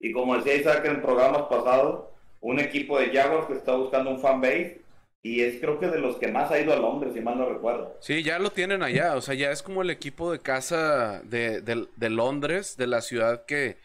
[0.00, 2.06] Y como decía Isaac en programas pasados,
[2.40, 4.80] un equipo de Jaguars que está buscando un fan base
[5.22, 7.48] y es creo que de los que más ha ido a Londres, si mal no
[7.48, 7.96] recuerdo.
[8.00, 11.60] Sí, ya lo tienen allá, o sea, ya es como el equipo de casa de,
[11.60, 13.78] de, Londres, de la ciudad que,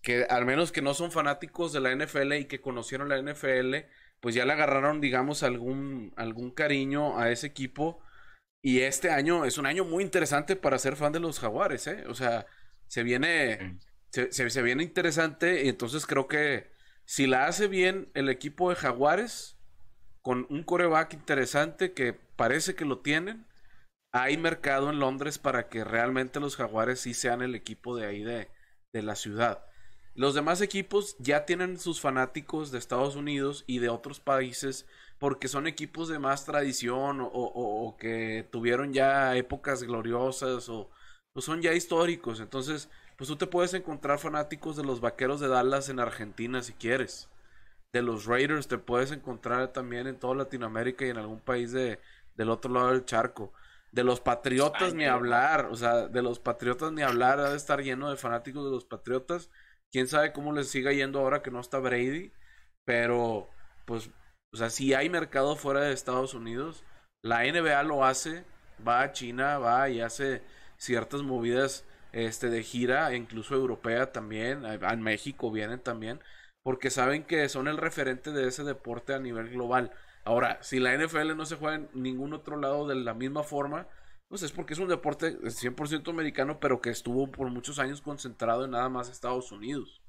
[0.00, 3.76] que al menos que no son fanáticos de la NFL y que conocieron la NFL,
[4.20, 8.00] pues ya le agarraron, digamos, algún, algún cariño a ese equipo.
[8.62, 12.04] Y este año es un año muy interesante para ser fan de los jaguares, ¿eh?
[12.08, 12.46] O sea,
[12.86, 13.78] se viene,
[14.12, 16.70] se, se viene interesante y entonces creo que
[17.04, 19.56] si la hace bien el equipo de jaguares
[20.22, 23.46] con un coreback interesante que parece que lo tienen.
[24.12, 28.22] Hay mercado en Londres para que realmente los jaguares sí sean el equipo de ahí
[28.22, 28.48] de,
[28.92, 29.64] la ciudad.
[30.14, 34.86] Los demás equipos ya tienen sus fanáticos de Estados Unidos y de otros países
[35.18, 40.90] porque son equipos de más tradición o, que tuvieron ya épocas gloriosas o,
[41.32, 42.40] o, son ya históricos.
[42.40, 46.72] Entonces, pues tú te puedes encontrar fanáticos de los Vaqueros de Dallas en Argentina si
[46.72, 47.28] quieres
[47.92, 52.00] de los Raiders te puedes encontrar también en toda Latinoamérica y en algún país de,
[52.34, 53.52] del otro lado del charco.
[53.92, 57.82] De los Patriotas ni hablar, o sea, de los Patriotas ni hablar, ha de estar
[57.82, 59.50] lleno de fanáticos de los Patriotas.
[59.90, 62.32] Quién sabe cómo les siga yendo ahora que no está Brady,
[62.86, 63.50] pero
[63.84, 64.10] pues,
[64.54, 66.84] o sea, si hay mercado fuera de Estados Unidos,
[67.22, 68.46] la NBA lo hace,
[68.86, 70.42] va a China, va y hace
[70.78, 76.20] ciertas movidas este de gira, incluso europea también, en México vienen también
[76.62, 79.92] porque saben que son el referente de ese deporte a nivel global.
[80.24, 83.88] Ahora, si la NFL no se juega en ningún otro lado de la misma forma,
[84.28, 88.64] pues es porque es un deporte 100% americano, pero que estuvo por muchos años concentrado
[88.64, 90.00] en nada más Estados Unidos.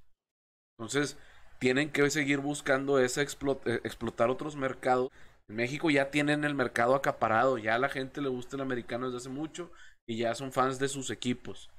[0.77, 1.17] Entonces,
[1.59, 5.09] tienen que seguir buscando ese eh, explotar otros mercados.
[5.49, 9.07] En México ya tienen el mercado acaparado, ya a la gente le gusta el americano
[9.07, 9.71] desde hace mucho
[10.07, 11.69] y ya son fans de sus equipos.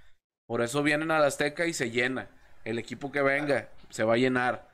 [0.47, 2.29] Por eso vienen a la Azteca y se llena.
[2.65, 4.69] El equipo que venga se va a llenar.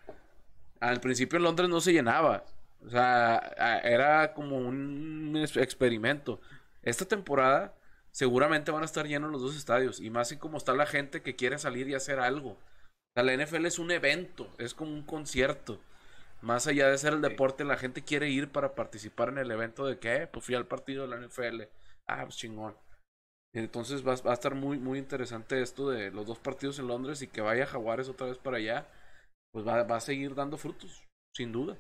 [0.81, 2.45] Al principio en Londres no se llenaba.
[2.85, 3.39] O sea,
[3.85, 6.41] era como un experimento.
[6.83, 7.75] Esta temporada
[8.11, 10.01] seguramente van a estar llenos los dos estadios.
[10.01, 12.59] Y más así como está la gente que quiere salir y hacer algo.
[13.17, 15.81] O la NFL es un evento, es como un concierto.
[16.43, 19.85] Más allá de ser el deporte, la gente quiere ir para participar en el evento
[19.87, 21.63] de que, eh, pues fui al partido de la NFL.
[22.07, 22.75] Ah, pues chingón.
[23.53, 27.21] Entonces va, va, a estar muy, muy interesante esto de los dos partidos en Londres
[27.23, 28.87] y que vaya Jaguares otra vez para allá
[29.53, 31.77] pues va, va a seguir dando frutos, sin duda.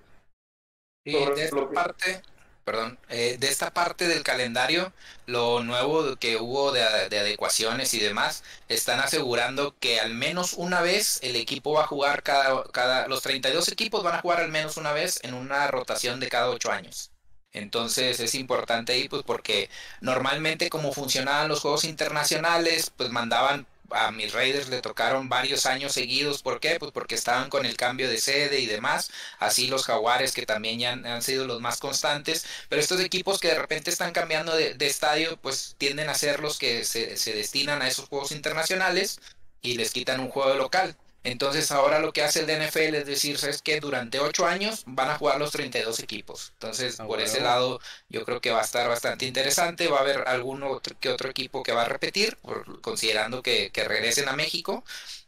[1.04, 2.22] Y de esta parte,
[2.64, 4.92] perdón, eh, de esta parte del calendario,
[5.26, 11.20] lo nuevo que hubo de, adecuaciones y demás, están asegurando que al menos una vez
[11.22, 14.76] el equipo va a jugar cada, cada, los 32 equipos van a jugar al menos
[14.76, 17.10] una vez en una rotación de cada 8 años.
[17.52, 24.10] Entonces es importante ahí pues porque normalmente como funcionaban los juegos internacionales, pues mandaban a
[24.10, 26.42] mis Raiders le tocaron varios años seguidos.
[26.42, 26.78] ¿Por qué?
[26.78, 29.10] Pues porque estaban con el cambio de sede y demás.
[29.38, 32.46] Así los Jaguares que también ya han, sido los más constantes.
[32.68, 36.58] Pero estos equipos que de repente están cambiando de, estadio, pues tienden a ser los
[36.58, 39.20] que se, se destinan a esos juegos internacionales
[39.62, 40.96] y les quitan un juego local.
[41.22, 45.10] Entonces ahora lo que hace el NFL es decir, es que durante ocho años van
[45.10, 46.52] a jugar los 32 equipos.
[46.54, 49.88] Entonces ah, por ese lado yo creo que va a estar bastante interesante.
[49.88, 52.38] Va a haber algún otro, que otro equipo que va a repetir,
[52.80, 54.84] considerando que, regresen a México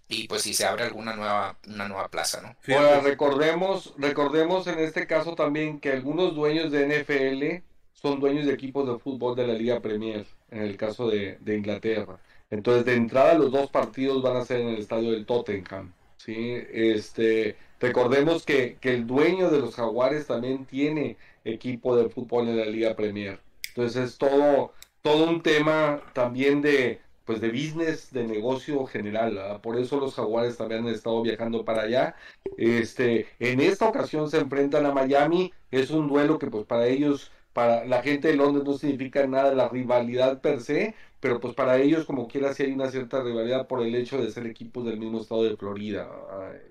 [0.08, 2.54] y pues si se abre alguna nueva una nueva plaza, ¿no?
[3.00, 8.86] recordemos, recordemos en este caso también que algunos dueños de NFL son dueños de equipos
[8.86, 12.18] de fútbol de la Liga Premier, en el caso de, de Inglaterra.
[12.52, 15.90] Entonces, de entrada, los dos partidos van a ser en el estadio del Tottenham.
[16.18, 16.54] ¿sí?
[16.70, 22.66] Este, recordemos que, el dueño de los Jaguares también tiene equipo de fútbol en la
[22.66, 23.40] Liga Premier.
[23.68, 29.60] Entonces, es todo, todo un tema también de, pues de business, de negocio general.
[29.62, 32.16] Por eso los Jaguares también han estado viajando para allá.
[32.58, 35.54] Este, en esta ocasión se enfrentan a Miami.
[35.70, 39.54] Es un duelo que pues para ellos, para la gente de Londres no significa nada
[39.54, 43.68] la rivalidad per se, pero pues para ellos como quiera sí hay una cierta rivalidad
[43.68, 46.10] por el hecho de ser equipos del mismo estado de Florida.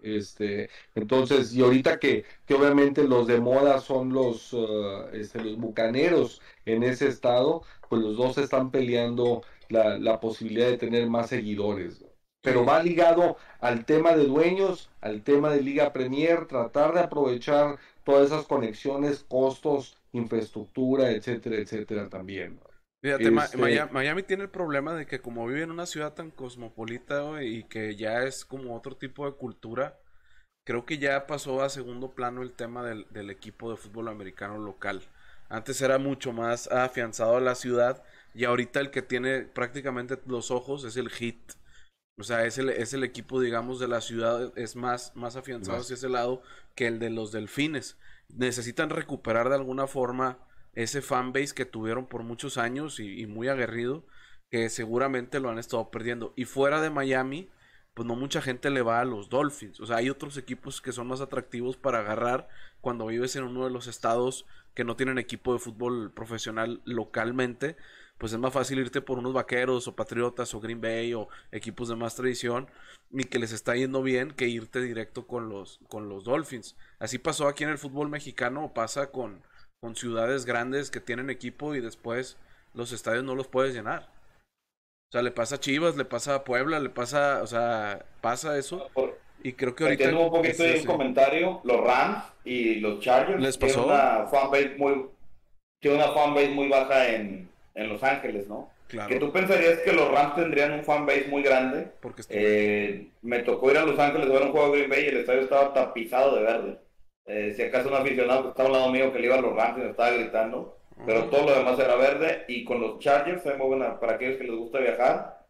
[0.03, 5.57] Este, entonces, y ahorita que, que obviamente los de moda son los, uh, este, los
[5.57, 11.29] bucaneros en ese estado, pues los dos están peleando la, la posibilidad de tener más
[11.29, 12.03] seguidores.
[12.41, 17.77] Pero va ligado al tema de dueños, al tema de Liga Premier, tratar de aprovechar
[18.03, 22.59] todas esas conexiones, costos, infraestructura, etcétera, etcétera también.
[23.01, 27.43] Fíjate, este Miami, tiene el problema de que como vive en una ciudad tan cosmopolita
[27.43, 29.97] y que ya es como otro tipo de cultura,
[30.67, 35.01] creo que ya pasó a segundo plano el tema del, equipo de fútbol americano local.
[35.49, 38.03] Antes era mucho más afianzado a la ciudad
[38.35, 41.53] y ahorita el que tiene prácticamente los ojos es el hit.
[42.19, 45.79] O sea, es el, es el equipo, digamos, de la ciudad, es más, más afianzado
[45.79, 46.43] hacia ese lado
[46.75, 47.97] que el de los delfines.
[48.29, 50.37] Necesitan recuperar de alguna forma
[50.75, 54.05] ese fanbase que tuvieron por muchos años y, muy aguerrido,
[54.49, 56.33] que seguramente lo han estado perdiendo.
[56.35, 57.49] Y fuera de Miami,
[57.93, 59.79] pues no mucha gente le va a los Dolphins.
[59.79, 62.47] O sea, hay otros equipos que son más atractivos para agarrar
[62.79, 67.75] cuando vives en uno de los estados que no tienen equipo de fútbol profesional localmente.
[68.17, 71.89] Pues es más fácil irte por unos vaqueros o patriotas o Green Bay o equipos
[71.89, 72.69] de más tradición
[73.09, 76.77] y que les está yendo bien que irte directo con los, con los Dolphins.
[76.99, 79.41] Así pasó aquí en el fútbol mexicano, pasa con,
[79.81, 82.37] con ciudades grandes que tienen equipo y después
[82.75, 84.09] los estadios no los puedes llenar.
[85.09, 88.57] O sea, le pasa a Chivas, le pasa a Puebla, le pasa, o sea, pasa
[88.57, 88.89] eso.
[89.43, 90.05] y creo que ahorita...
[90.05, 93.83] Tengo un poquito de comentario, los Rams y los Chargers ¿Les pasó?
[93.83, 95.07] tienen una fanbase muy,
[95.81, 98.69] tiene una fanbase muy baja en, en Los Ángeles, ¿no?
[98.87, 99.09] Claro.
[99.09, 101.91] Que tú pensarías que los Rams tendrían un fanbase muy grande.
[102.01, 105.05] Porque eh, me tocó ir a Los Ángeles a ver un juego de Green Bay
[105.05, 106.79] y el estadio estaba tapizado de verde.
[107.33, 109.55] Eh, si acaso un aficionado que estaba al lado mío que le iba a los
[109.55, 112.43] Rams y me estaba gritando, pero todo lo demás era verde.
[112.49, 115.45] Y con los Chargers, muy buena, para aquellos que les gusta viajar,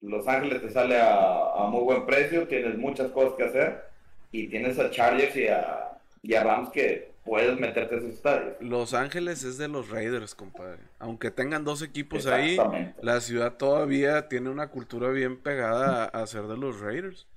[0.00, 3.84] Los Ángeles te sale a, muy buen precio, tienes muchas cosas que hacer
[4.32, 8.56] y tienes a Chargers y a, y a Rams que puedes meterte a esos estadios.
[8.58, 10.82] Los Ángeles es de los Raiders, compadre.
[10.98, 12.58] Aunque tengan dos equipos ahí,
[13.02, 17.28] la ciudad todavía tiene una cultura bien pegada a, a ser de los Raiders.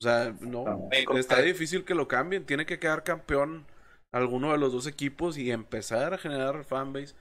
[0.00, 2.44] O sea, no, está difícil que lo cambien.
[2.44, 3.66] Tiene que quedar campeón
[4.12, 7.14] alguno de los dos equipos y empezar a generar fanbase.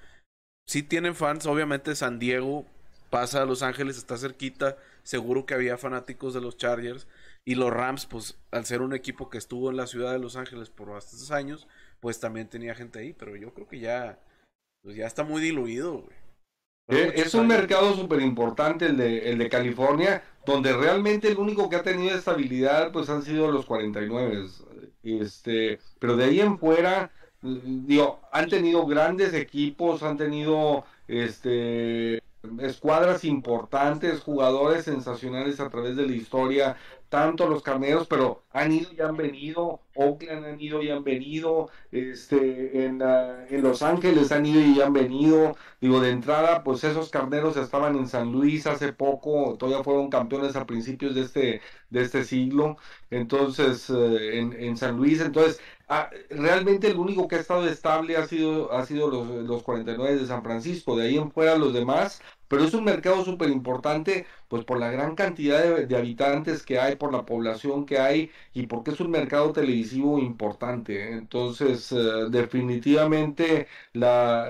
[0.67, 2.65] Si tienen fans, obviamente San Diego
[3.09, 4.77] pasa a Los Ángeles, está cerquita.
[5.03, 7.07] Seguro que había fanáticos de los Chargers.
[7.45, 10.35] Y los Rams, pues al ser un equipo que estuvo en la ciudad de Los
[10.35, 11.67] Ángeles por bastantes años,
[11.99, 13.13] pues también tenía gente ahí.
[13.13, 14.19] Pero yo creo que ya,
[14.81, 16.22] pues ya está muy diluido, güey.
[16.89, 21.69] Eh, es un mercado súper importante el de, el de California, donde realmente el único
[21.69, 24.47] que ha tenido estabilidad pues han sido los 49.
[25.03, 27.11] Este, pero de ahí en fuera,
[27.41, 32.21] digo, han tenido grandes equipos, han tenido este
[32.59, 36.75] escuadras importantes, jugadores sensacionales a través de la historia,
[37.13, 41.69] tanto los carneros, pero han ido y han venido, Oakland han ido y han venido,
[41.91, 47.09] este, en, en Los Ángeles han ido y han venido, digo, de entrada, pues esos
[47.09, 52.01] carneros estaban en San Luis hace poco, todavía fueron campeones a principios de este, de
[52.01, 52.77] este siglo,
[53.09, 55.59] entonces, eh, en, en San Luis, entonces,
[56.01, 60.15] ah, realmente el único que ha estado estable ha sido, ha sido los, los 49
[60.15, 62.21] de San Francisco, de ahí en fuera los demás,
[62.53, 66.95] pero es un mercado súper importante, pues por la gran cantidad de, habitantes que hay,
[66.97, 71.13] por la población que hay y porque es un mercado televisivo importante.
[71.13, 71.95] Entonces, eh,
[72.29, 74.49] definitivamente, la,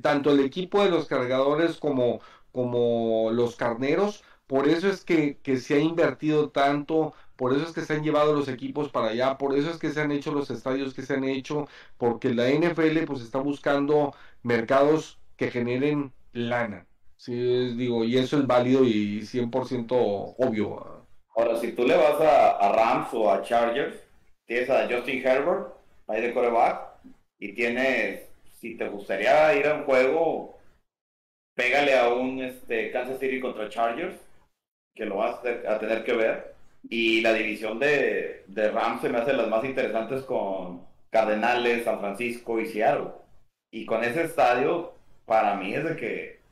[0.00, 2.20] tanto el equipo de los cargadores como,
[2.52, 7.82] como los carneros, por eso es que se ha invertido tanto, por eso es que
[7.82, 10.50] se han llevado los equipos para allá, por eso es que se han hecho los
[10.50, 16.86] estadios que se han hecho, porque la NFL pues está buscando mercados que generen lana.
[17.16, 21.06] Sí, digo, y eso es válido y 100% obvio.
[21.36, 23.96] Ahora, si tú le vas a, Rams o a Chargers,
[24.44, 25.68] tienes a Justin Herbert,
[26.08, 26.98] ahí de coreback,
[27.38, 28.22] y tienes,
[28.60, 30.58] si te gustaría ir a un juego,
[31.54, 34.16] pégale a un este, Kansas City contra Chargers,
[34.94, 36.54] que lo vas a tener que ver.
[36.88, 42.00] Y la división de, de Rams se me hace las más interesantes con Cardenales, San
[42.00, 43.12] Francisco y Seattle.
[43.70, 46.42] Y con ese estadio, para mí es de que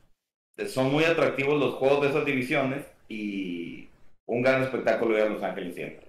[0.67, 3.89] son muy atractivos los juegos de esas divisiones y
[4.25, 6.07] un gran espectáculo de Los Ángeles siempre.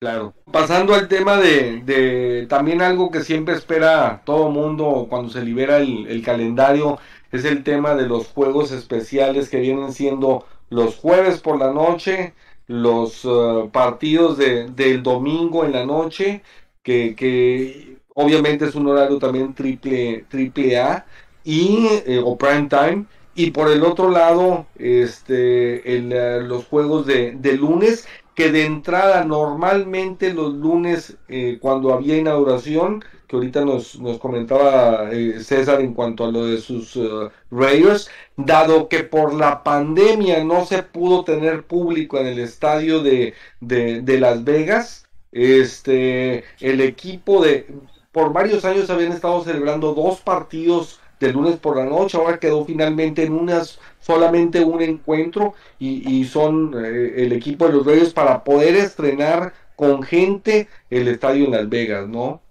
[0.00, 0.34] Claro.
[0.52, 5.78] Pasando al tema de, de, también algo que siempre espera todo mundo cuando se libera
[5.78, 6.98] el, el, calendario,
[7.32, 12.34] es el tema de los juegos especiales que vienen siendo los jueves por la noche,
[12.66, 16.42] los uh, partidos de, del domingo en la noche,
[16.82, 21.06] que, que, obviamente es un horario también triple, triple A,
[21.44, 27.06] y, eh, o prime time, y por el otro lado, este, el, uh, los juegos
[27.06, 33.64] de, de lunes, que de entrada normalmente los lunes eh, cuando había inauguración, que ahorita
[33.64, 39.04] nos, nos comentaba eh, César en cuanto a lo de sus uh, Raiders, dado que
[39.04, 45.06] por la pandemia no se pudo tener público en el estadio de, de, Las Vegas,
[45.32, 47.66] este, el equipo de,
[48.12, 52.64] por varios años habían estado celebrando dos partidos de lunes por la noche, ahora quedó
[52.64, 58.44] finalmente en unas solamente un encuentro y, son eh, el equipo de los Reyes para
[58.44, 62.43] poder estrenar con gente el estadio en Las Vegas, ¿no?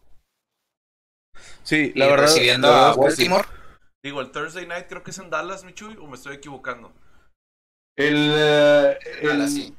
[1.64, 2.26] Sí, la verdad.
[2.26, 3.46] Recibiendo a Baltimore.
[4.04, 6.92] Digo, el Thursday night creo que es en Dallas, Michuy, o me estoy equivocando.
[7.96, 9.76] El, uh, el sí.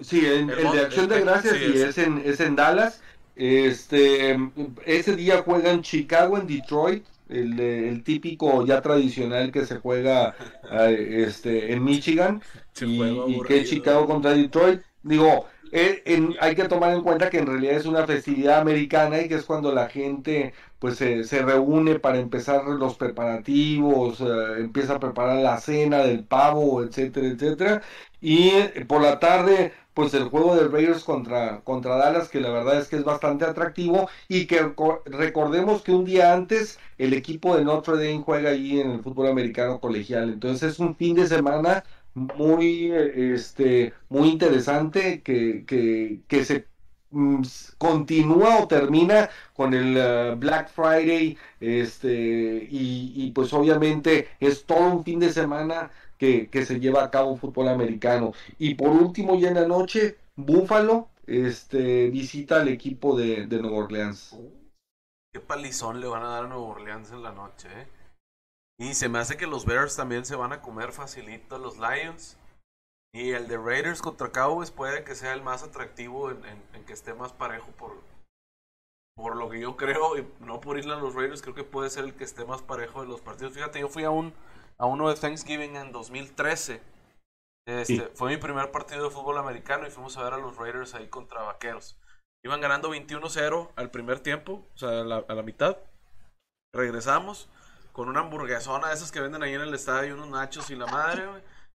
[0.00, 3.02] sí, el, de Acción de Gracias sí, es, en, es en Dallas.
[3.36, 4.36] Este,
[4.84, 10.34] ese día juegan Chicago en Detroit el, el, típico ya tradicional que se juega
[10.88, 12.42] este, en Michigan
[12.80, 14.82] y, que es Chicago contra Detroit.
[15.02, 16.02] Digo, eh,
[16.40, 19.44] hay que tomar en cuenta que en realidad es una festividad americana y que es
[19.44, 24.24] cuando la gente pues se, se reúne para empezar los preparativos, eh,
[24.58, 27.82] empieza a preparar la cena del pavo, etcétera, etcétera.
[28.20, 32.50] Y eh, por la tarde pues el juego de Raiders contra, contra Dallas, que la
[32.50, 34.72] verdad es que es bastante atractivo y que
[35.06, 39.28] recordemos que un día antes el equipo de Notre Dame juega allí en el fútbol
[39.28, 40.30] americano colegial.
[40.30, 46.66] Entonces es un fin de semana muy, este, muy interesante que, que, que se
[47.10, 47.42] mm,
[47.78, 54.92] continúa o termina con el uh, Black Friday este y, y pues obviamente es todo
[54.92, 55.90] un fin de semana
[56.50, 58.32] que, se lleva a cabo fútbol americano.
[58.58, 63.78] Y por último, ya en la noche, Búfalo este, visita al equipo de, de Nueva
[63.78, 64.36] Orleans.
[65.32, 67.86] Qué palizón le van a dar a Nueva Orleans en la noche, ¿eh?
[68.82, 71.78] Y se me hace que los Bears también se van a comer facilito a los
[71.78, 72.36] Lions.
[73.14, 76.92] Y el de Raiders contra Cowboys puede que sea el más atractivo en, en, que
[76.92, 78.02] esté más parejo por,
[79.14, 81.90] por lo que yo creo, y no por irle a los Raiders, creo que puede
[81.90, 83.52] ser el que esté más parejo de los partidos.
[83.52, 84.34] Fíjate, yo fui a un,
[84.78, 86.82] a uno de Thanksgiving en 2013.
[87.68, 90.94] Este, Fue mi primer partido de fútbol americano y fuimos a ver a los Raiders
[90.94, 91.96] ahí contra Vaqueros.
[92.44, 95.78] Iban ganando 21-0 al primer tiempo, o sea, a la, a la, mitad.
[96.74, 97.48] Regresamos
[97.92, 100.86] con una hamburguesona de esas que venden ahí en el estadio, unos nachos y la
[100.86, 101.26] madre,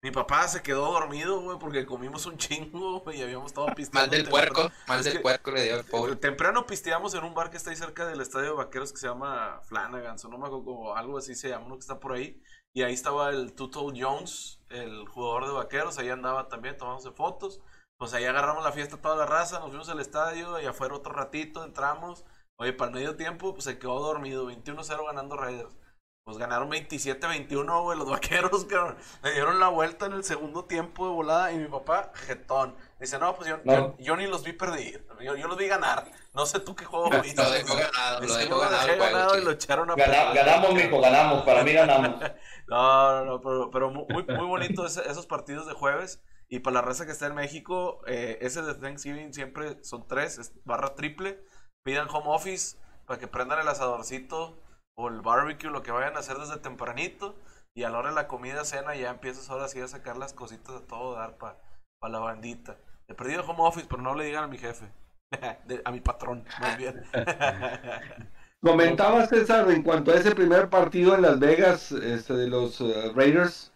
[0.03, 4.01] Mi papá se quedó dormido, güey, porque comimos un chingo, y habíamos estado pisteando.
[4.01, 6.17] mal del puerco, mal del puerco le dio el pobre.
[6.17, 9.09] Temprano pisteamos en un bar que está ahí cerca del estadio de Vaqueros que se
[9.09, 12.13] llama Flanagan, o no me acuerdo, o algo así se llama, uno que está por
[12.13, 12.41] ahí.
[12.75, 17.61] Y ahí estaba el Tuto Jones, el jugador de vaqueros, ahí andaba también tomándose fotos.
[17.97, 21.13] Pues ahí agarramos la fiesta toda la raza, nos fuimos al estadio, y afuera otro
[21.13, 22.25] ratito, entramos.
[22.57, 25.77] Oye, para el medio tiempo, pues se quedó dormido, 21-0 ganando Raiders.
[26.25, 28.77] Pues ganaron 27-21, güey, los vaqueros, que
[29.23, 32.75] Le dieron la vuelta en el segundo tiempo de volada y mi papá, jetón.
[32.99, 33.59] Dice, no, pues yo,
[33.99, 36.11] yo, ni los vi perder, yo, yo, los vi ganar.
[36.33, 37.11] No sé tú qué juego.
[37.11, 38.99] Lo dejó ganado, lo dejó ganado.
[38.99, 42.19] ganado y lo echaron a Ganamos, mijo, ganamos, para mí ganamos.
[42.69, 46.23] no, no, no, pero, pero muy, muy bonito esos partidos de jueves.
[46.49, 50.55] Y para la raza que está en México, eh, ese de Thanksgiving siempre son tres,
[50.65, 51.45] barra triple.
[51.83, 54.64] Pidan home office para que prendan el asadorcito
[54.97, 57.35] o el barbecue, lo que vayan a hacer desde tempranito.
[57.77, 60.33] Y a la hora de la comida, cena, ya empiezas ahora sí a sacar las
[60.33, 61.59] cositas a todo dar para
[62.01, 62.77] pa la bandita.
[63.09, 64.87] He perdido home office, pero no le digan a mi jefe.
[65.85, 67.05] a mi patrón, más bien.
[68.63, 73.13] Comentabas, César, en cuanto a ese primer partido en Las Vegas este, de los uh,
[73.15, 73.73] Raiders.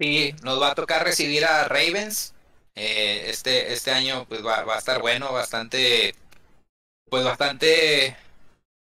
[0.00, 2.34] Sí, nos va a tocar recibir a Ravens.
[2.76, 6.14] Eh, este, este año pues va, va a estar bueno, bastante,
[7.10, 8.16] pues bastante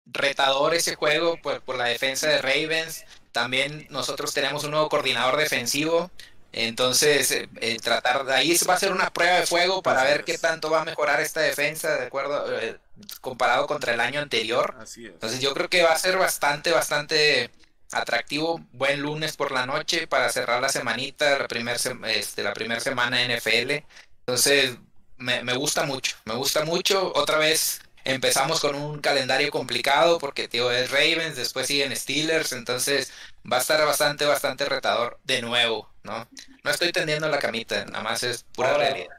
[0.05, 3.05] retador ese juego por, por la defensa de Ravens.
[3.31, 6.11] También nosotros tenemos un nuevo coordinador defensivo.
[6.51, 10.11] Entonces, eh, eh, tratar de ahí va a ser una prueba de fuego para Así
[10.11, 10.25] ver es.
[10.25, 12.79] qué tanto va a mejorar esta defensa de acuerdo eh,
[13.19, 14.73] comparado contra el año anterior.
[14.79, 15.11] Así es.
[15.11, 17.51] Entonces yo creo que va a ser bastante, bastante
[17.91, 18.61] atractivo.
[18.71, 21.77] Buen lunes por la noche para cerrar la semanita, la primera
[22.07, 23.85] este, la primera semana de NFL.
[24.19, 24.77] Entonces
[25.17, 27.11] me, me gusta mucho, me gusta mucho.
[27.15, 33.11] Otra vez empezamos con un calendario complicado porque tío es Ravens, después siguen Steelers, entonces
[33.51, 36.27] va a estar bastante, bastante retador de nuevo, ¿no?
[36.63, 39.15] No estoy tendiendo la camita, nada más es pura Ahora, realidad.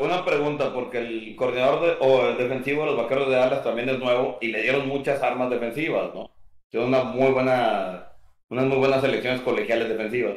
[0.00, 3.88] Una, pregunta, porque el coordinador de- o el defensivo de los Vaqueros de Dallas también
[3.88, 6.30] es nuevo y le dieron muchas armas defensivas, ¿no?
[6.70, 8.12] Tiene una muy buena,
[8.50, 10.34] unas muy buenas selecciones colegiales defensivas.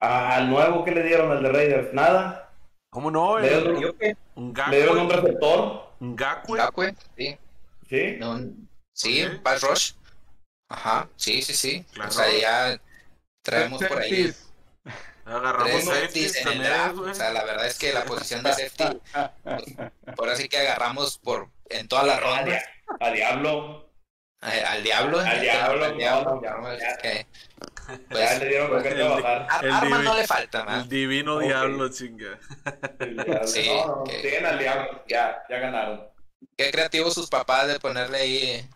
[0.00, 2.50] Al nuevo que le dieron al de Raiders, nada.
[2.90, 3.38] ¿Cómo no?
[3.38, 3.94] Le El- dieron,
[4.36, 6.58] un le dieron un receptor, Un Gakwe.
[6.58, 7.38] Gakwe, sí,
[7.88, 8.16] ¿sí?
[8.18, 8.40] no,
[8.92, 9.42] sí, Ok.
[9.42, 9.92] pass rush.
[10.68, 11.84] Ajá, sí, sí, sí.
[11.92, 12.10] Claro.
[12.10, 12.80] O sea, ya
[13.42, 14.34] traemos por ahí.
[15.24, 16.98] Agarramos safeties en el draft.
[16.98, 19.00] O sea, la verdad es que la posición de safety,
[19.44, 22.64] pues, por así que agarramos por en todas las A, rondas dia-
[23.00, 23.85] a Diablo,
[24.40, 25.18] al diablo.
[25.20, 26.96] Al diablo, al diablo, ya.
[26.98, 27.26] que,
[28.08, 29.46] pues, le dieron con qué el- trabajar.
[29.50, 30.80] armas divi- no le falta, man.
[30.80, 32.38] El divino diablo, chinga.
[33.00, 33.46] El diablo.
[33.46, 36.08] Sí, no, no, que- siguen al Diablo, ya, ya ganaron.
[36.56, 38.68] Qué creativos sus papás de ponerle ahí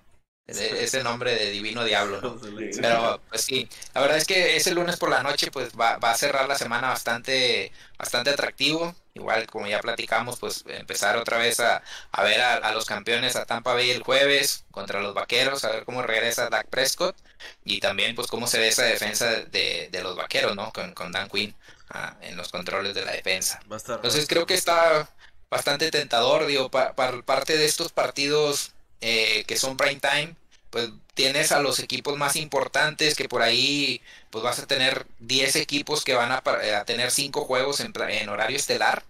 [0.50, 2.20] ese, ese nombre de divino diablo.
[2.80, 6.12] Pero pues sí, la verdad es que ese lunes por la noche pues va, va
[6.12, 8.94] a cerrar la semana bastante, bastante atractivo.
[9.14, 11.82] Igual como ya platicamos, pues empezar otra vez a,
[12.12, 15.70] a ver a, a los campeones a Tampa Bay el jueves contra los Vaqueros, a
[15.72, 17.16] ver cómo regresa Dak Prescott
[17.64, 20.72] y también pues cómo se ve esa defensa de, de los Vaqueros, ¿no?
[20.72, 21.54] Con, con Dan Quinn
[21.90, 23.60] ah, en los controles de la defensa.
[23.96, 25.08] Entonces creo que está
[25.50, 30.36] bastante tentador, digo, pa- par- parte de estos partidos eh, que son prime time,
[30.70, 34.00] pues tienes a los equipos más importantes que por ahí
[34.30, 36.42] pues vas a tener 10 equipos que van a,
[36.80, 37.92] a tener 5 juegos en,
[38.28, 39.04] horario estelar.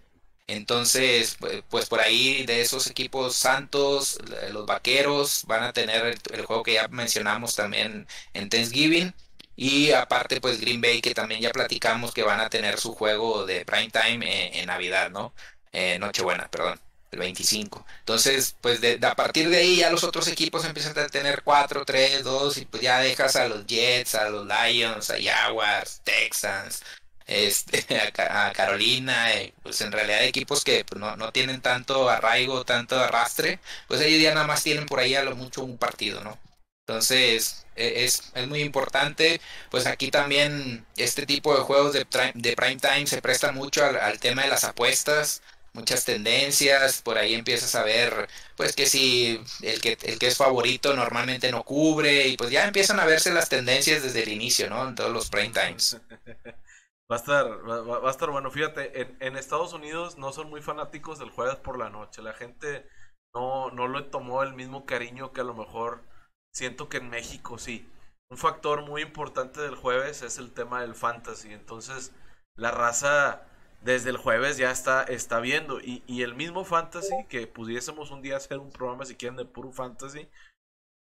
[0.47, 4.17] Entonces, pu- pues por ahí de esos equipos Santos,
[4.51, 9.13] los Vaqueros van a tener el, juego que ya mencionamos también en Thanksgiving.
[9.55, 13.45] Y aparte, pues Green Bay, que también ya platicamos que van a tener su juego
[13.45, 15.33] de prime time en, en Navidad, ¿no?
[15.71, 16.79] Eh, Nochebuena, perdón,
[17.11, 17.85] el 25.
[17.99, 21.85] Entonces, pues de, a partir de ahí ya los otros equipos empiezan a tener 4,
[21.85, 26.83] 3, 2 y pues ya dejas a los Jets, a los Lions, a Jaguars, Texans,
[27.27, 31.61] este, a, Ca- a Carolina, eh, pues en realidad equipos que pues, no, no tienen
[31.61, 35.63] tanto arraigo, tanto arrastre, pues ellos ya nada más tienen por ahí a lo mucho
[35.63, 36.39] un partido, ¿no?
[36.87, 39.39] Entonces, e- es, es muy importante.
[39.69, 44.19] Pues aquí también este tipo de juegos de, de prime time se presta mucho al
[44.19, 45.41] tema de las apuestas,
[45.73, 50.37] muchas tendencias, por ahí empiezas a ver, pues que si el que, el que es
[50.37, 54.69] favorito normalmente no cubre y pues ya empiezan a verse las tendencias desde el inicio,
[54.69, 54.87] ¿no?
[54.87, 55.97] En todos los prime times.
[57.11, 58.51] Va a estar, va, va- a estar bueno.
[58.51, 62.21] Fíjate, en, en Estados Unidos no son muy fanáticos del jueves por la noche.
[62.21, 62.87] La gente
[63.33, 66.03] no, no le tomó el mismo cariño que a lo mejor
[66.53, 67.89] siento que en México sí.
[68.29, 71.51] Un factor muy importante del jueves es el tema del fantasy.
[71.53, 72.13] Entonces,
[72.55, 73.45] la raza
[73.81, 75.79] desde el jueves ya está, está viendo.
[75.79, 79.45] Y, y el mismo fantasy, que pudiésemos un día hacer un programa si quieren de
[79.45, 80.29] puro fantasy,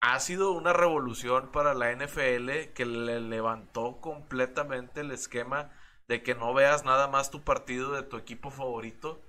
[0.00, 5.70] ha sido una revolución para la NFL que le levantó completamente el esquema
[6.08, 9.20] de que no veas nada más tu partido de tu equipo favorito.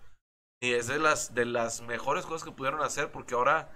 [0.62, 3.72] Y es de las, de las mejores cosas que pudieron hacer porque ahora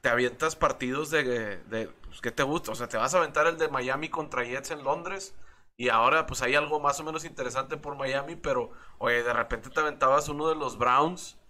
[0.00, 2.72] te avientas partidos de, de pues, ¿qué te gusta?
[2.72, 5.34] O sea, te vas a aventar el de Miami contra Jets en Londres
[5.82, 9.68] y ahora pues hay algo más o menos interesante por Miami, pero oye, de repente
[9.68, 11.40] te aventabas uno de los Browns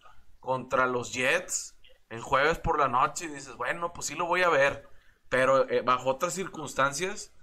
[0.40, 1.78] contra los Jets
[2.08, 4.88] en jueves por la noche y dices, bueno, pues sí lo voy a ver,
[5.28, 7.34] pero eh, bajo otras circunstancias,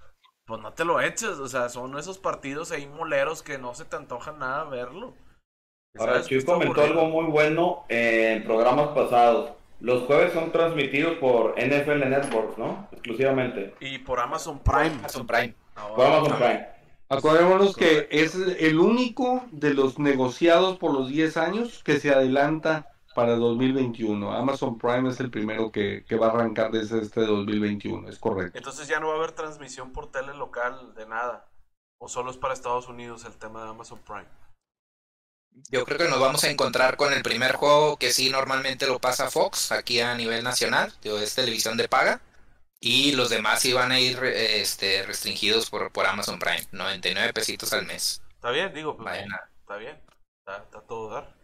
[0.45, 3.85] pues no te lo eches, o sea, son esos partidos ahí moleros que no se
[3.85, 5.13] te antoja nada verlo.
[5.95, 6.23] Ahora.
[6.23, 9.51] Chuy comentó algo muy bueno en programas pasados.
[9.79, 12.87] Los jueves son transmitidos por NFL Networks, ¿no?
[12.91, 13.75] Exclusivamente.
[13.79, 14.95] Y por Amazon Prime.
[14.97, 15.53] Amazon Prime.
[15.95, 16.78] Por Amazon Prime.
[17.09, 22.93] Acordémonos que es el único de los negociados por los 10 años que se adelanta
[23.15, 24.31] para 2021.
[24.31, 28.57] Amazon Prime es el primero que, que va a arrancar desde este 2021, es correcto.
[28.57, 31.49] Entonces ya no va a haber transmisión por tele local de nada.
[31.97, 34.27] O solo es para Estados Unidos el tema de Amazon Prime.
[35.71, 38.99] Yo creo que nos vamos a encontrar con el primer juego que sí normalmente lo
[38.99, 42.21] pasa Fox aquí a nivel nacional, es televisión de paga.
[42.81, 47.73] Y los demás van a ir eh, este, restringidos por, por Amazon Prime, 99 pesitos
[47.73, 48.21] al mes.
[48.35, 49.25] Está bien, digo, pues,
[49.59, 49.97] está bien.
[50.39, 51.35] Está, todo dar.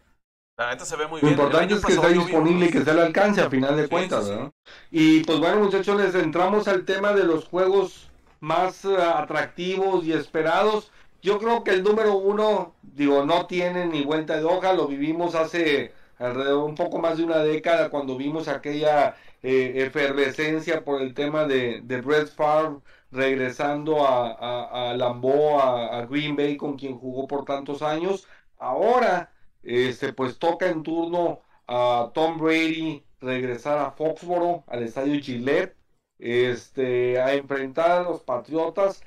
[0.56, 1.36] La neta se ve muy Lo bien.
[1.36, 4.26] Lo importante es que está disponible y que se le alcance a final de cuentas,
[4.28, 4.54] ¿no?
[4.90, 8.08] Y pues bueno, muchachos, les entramos al tema de los juegos
[8.40, 10.90] más eh, atractivos y esperados.
[11.20, 15.34] Yo creo que el número uno, digo, no tiene ni vuelta de hoja, lo vivimos
[15.34, 19.16] hace alrededor un poco más de una década cuando vimos aquella
[19.48, 22.80] eh, efervescencia por el tema de, de Brett Favre
[23.12, 28.26] regresando a, a, a a, Green Bay con quien jugó por tantos años.
[28.58, 29.32] Ahora,
[29.62, 35.76] este, pues toca en turno a Tom Brady regresar a Foxboro, al estadio Gillette,
[36.18, 39.02] este, a enfrentar a los Patriotas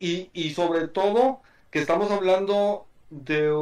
[0.00, 1.40] y, y sobre todo
[1.70, 3.52] que estamos hablando de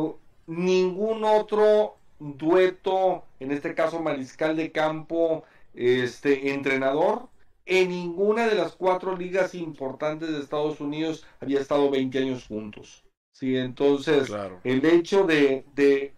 [0.47, 5.45] ningún otro dueto, en este caso mariscal de campo,
[5.75, 7.29] este entrenador,
[7.67, 13.05] en ninguna de las cuatro ligas importantes de Estados Unidos había estado 20 años juntos.
[13.33, 14.31] Sí, entonces
[14.65, 16.13] el hecho de, de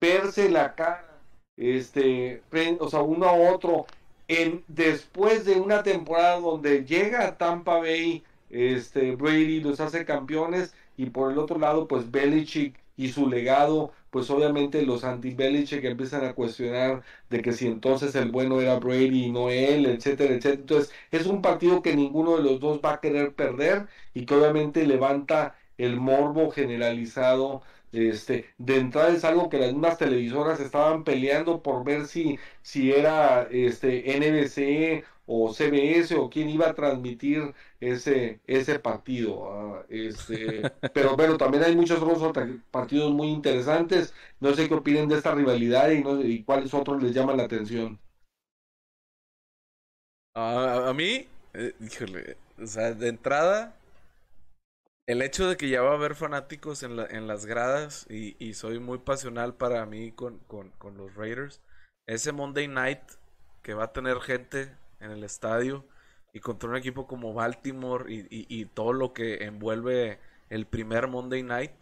[0.00, 1.20] verse la cara,
[1.56, 2.42] este,
[2.78, 3.86] o sea, uno a otro,
[4.28, 10.74] en, después de una temporada donde llega a Tampa Bay, este, Brady los hace campeones
[10.96, 15.88] y por el otro lado, pues Belichick y su legado, pues obviamente los anti que
[15.88, 20.32] empiezan a cuestionar de que si entonces el bueno era Brady y no él, etcétera,
[20.34, 20.60] etcétera.
[20.62, 24.34] Entonces es un partido que ninguno de los dos va a querer perder y que
[24.34, 27.60] obviamente levanta el morbo generalizado
[27.92, 32.92] este, de entrada es algo que las mismas televisoras estaban peleando por ver si, si
[32.92, 39.50] era este, NBC o CBS o quién iba a transmitir ese, ese partido.
[39.50, 40.62] Ah, este,
[40.94, 42.32] pero bueno, también hay muchos otros
[42.70, 44.14] partidos muy interesantes.
[44.40, 47.44] No sé qué opinen de esta rivalidad y, no, y cuáles otros les llaman la
[47.44, 47.98] atención.
[50.34, 53.74] a mí, eh, híjole, o sea, de entrada,
[55.06, 58.36] el hecho de que ya va a haber fanáticos en, la, en las gradas y,
[58.44, 61.60] y, soy muy pasional para mí con, con, con los Raiders,
[62.06, 63.00] ese Monday Night
[63.62, 64.70] que va a tener gente
[65.00, 65.86] en el estadio
[66.32, 70.18] y contra un equipo como Baltimore y, y, todo lo que envuelve
[70.50, 71.72] el primer Monday Night.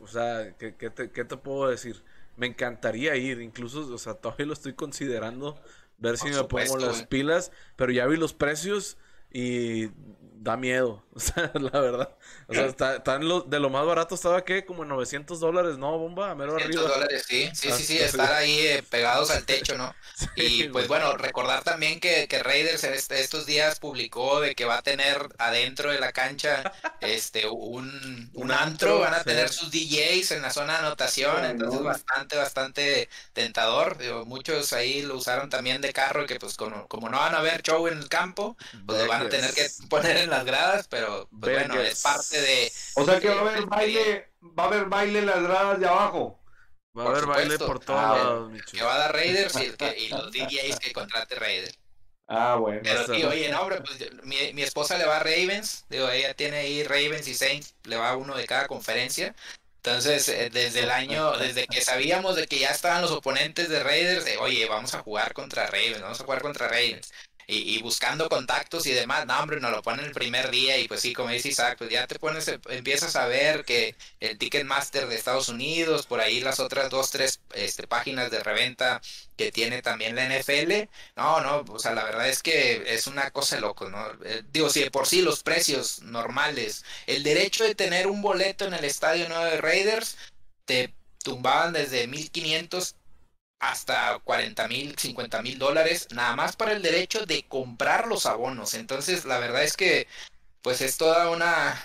[0.00, 2.02] o sea, ¿qué, qué, te, ¿qué, te, puedo decir?
[2.36, 5.60] Me encantaría ir, incluso, o sea, todavía lo estoy considerando,
[5.98, 8.96] ver si me pongo las pilas, pero ya vi los precios
[9.32, 9.88] y
[10.40, 12.16] da miedo, o sea, la verdad.
[12.46, 15.76] O sea, está, está lo, de lo más barato estaba que como en 900 dólares,
[15.76, 16.30] ¿no, bomba?
[16.30, 16.82] A mero arriba.
[16.82, 19.94] dólares, sí, sí, sí, sí, estar ahí eh, pegados al techo, ¿no?
[20.36, 24.64] y pues bueno, recordar también que, que Raiders en este, estos días publicó de que
[24.64, 29.70] va a tener adentro de la cancha este un, un antro, van a tener sus
[29.70, 33.98] DJs en la zona de anotación, entonces bastante, bastante tentador.
[33.98, 37.42] Digo, muchos ahí lo usaron también de carro, que pues como, como no van a
[37.42, 38.56] ver show en el campo,
[38.86, 42.40] pues lo van a tener que poner en las gradas, pero pues, bueno, es parte
[42.40, 42.72] de.
[42.94, 45.86] O sea que va a haber baile, va a haber baile en las gradas de
[45.86, 46.38] abajo.
[46.96, 50.32] Va a haber baile por todos ah, lados, Que va a dar Raiders y, los
[50.32, 51.78] DJs que contrate Raiders.
[52.26, 52.80] Ah, bueno.
[52.82, 56.34] Pero tío, oye, no, hombre, pues mi, mi, esposa le va a Ravens, digo, ella
[56.34, 59.34] tiene ahí Ravens y Saints, le va uno de cada conferencia.
[59.76, 63.82] Entonces, eh, desde el año, desde que sabíamos de que ya estaban los oponentes de
[63.82, 67.10] Raiders, de, oye, vamos a jugar contra Ravens, vamos a jugar contra Ravens
[67.50, 71.00] y, buscando contactos y demás, no hombre, nos lo ponen el primer día y pues
[71.00, 75.08] sí, como dice Isaac, pues ya te pones, eh, empiezas a ver que el Ticketmaster
[75.08, 79.00] de Estados Unidos, por ahí las otras dos, tres este, páginas de reventa
[79.38, 83.30] que tiene también la NFL, no, no, o sea, la verdad es que es una
[83.30, 84.06] cosa loco, ¿no?
[84.24, 88.66] Eh, digo, si de por sí los precios normales, el derecho de tener un boleto
[88.66, 90.18] en el Estadio 9 de Raiders,
[90.66, 90.92] te
[91.22, 92.94] tumbaban desde 1500
[93.60, 98.74] hasta 40 mil, 50 mil dólares, nada más para el derecho de comprar los abonos.
[98.74, 100.06] Entonces, la verdad es que,
[100.62, 101.80] pues es toda una,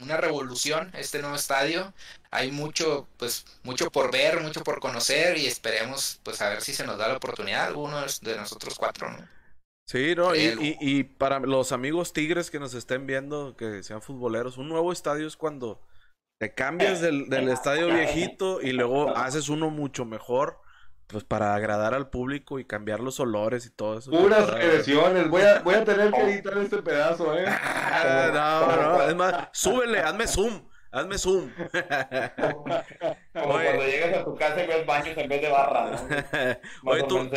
[0.00, 1.92] una revolución este nuevo estadio.
[2.30, 6.74] Hay mucho, pues, mucho por ver, mucho por conocer y esperemos, pues, a ver si
[6.74, 9.26] se nos da la oportunidad alguno de nosotros cuatro, ¿no?
[9.86, 14.58] Sí, no, y, y, para los amigos tigres que nos estén viendo, que sean futboleros,
[14.58, 15.80] un nuevo estadio es cuando
[16.38, 20.60] te cambias del, del estadio viejito y luego haces uno mucho mejor
[21.08, 24.10] pues para agradar al público y cambiar los olores y todo eso.
[24.10, 27.46] Puras regresiones, voy a, voy a tener que editar este pedazo, eh.
[28.32, 31.50] no, no, es más, súbele, hazme zoom, hazme zoom.
[33.32, 35.96] Como, cuando llegas a tu casa y ves baños en vez de barra, ¿no?
[36.90, 37.30] Oye, tú,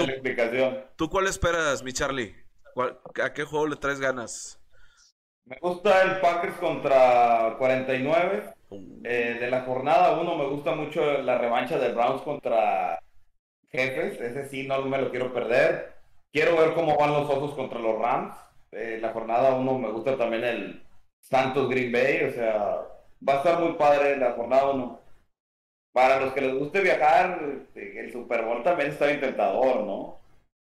[0.98, 2.36] tú, cuál esperas, mi Charlie?
[3.24, 4.60] ¿A qué juego le traes ganas?
[5.46, 8.54] Me gusta el Packers contra 49.
[8.70, 9.02] Uh.
[9.04, 13.02] Eh, de la jornada 1 me gusta mucho la revancha del Browns contra
[13.72, 15.94] jefes, ese sí no me lo quiero perder.
[16.32, 18.36] Quiero ver cómo van los Osos contra los Rams.
[18.72, 20.84] Eh, la jornada 1 me gusta también el
[21.20, 22.88] Santos Green Bay, o sea,
[23.28, 25.00] va a estar muy padre la jornada 1.
[25.94, 30.20] Para los que les guste viajar, este, el Super Bowl también está intentador, ¿no?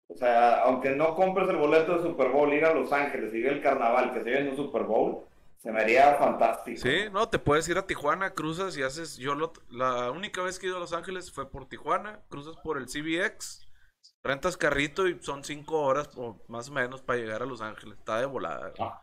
[0.08, 3.42] O sea, aunque no compres el boleto de Super Bowl, ir a Los Ángeles y
[3.42, 5.24] ver el carnaval que se ve en un Super Bowl,
[5.62, 6.80] se me haría fantástico.
[6.80, 9.18] Sí, no, te puedes ir a Tijuana, cruzas y haces.
[9.18, 12.56] Yo lo, la única vez que he ido a Los Ángeles fue por Tijuana, cruzas
[12.64, 13.68] por el CBX,
[14.24, 17.98] rentas carrito y son cinco horas o más o menos para llegar a Los Ángeles.
[17.98, 18.72] Está de volada.
[18.78, 19.02] Ah,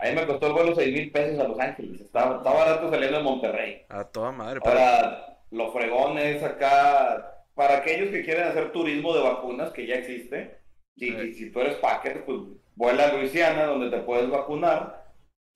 [0.00, 2.00] a mí me costó el vuelo seis mil pesos a Los Ángeles.
[2.00, 3.86] Está, está barato saliendo de Monterrey.
[3.90, 4.60] A toda madre.
[4.64, 7.34] Ahora, lo fregón es acá.
[7.54, 10.60] Para aquellos que quieren hacer turismo de vacunas, que ya existe,
[10.94, 12.38] y, y si tú eres Packer, pues
[12.76, 14.97] vuela a Luisiana, donde te puedes vacunar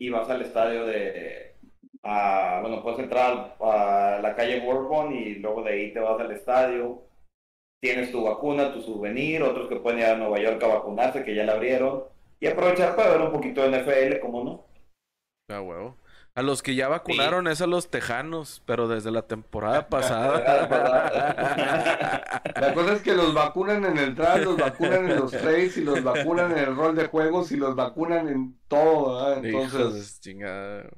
[0.07, 1.55] y vas al estadio de,
[2.03, 6.33] a- bueno, puedes entrar a la calle Bourbon y luego de ahí te vas al
[6.33, 7.03] estadio.
[7.81, 11.35] Tienes tu vacuna, tu souvenir, otros que pueden ir a Nueva York a vacunarse, que
[11.35, 12.05] ya la abrieron.
[12.41, 14.65] Y aprovechar para ver un poquito de NFL, como no.
[15.49, 15.97] A huevo.
[16.35, 20.49] A los que ya vacunaron es a los tejanos, pero desde la temporada pasada.
[22.59, 25.83] La cosa es que los vacunan en el draft, los vacunan en los trades y
[25.83, 29.43] los vacunan en el rol de juegos y los vacunan en todo, ¿verdad?
[29.43, 30.89] Hijos Entonces, chingada.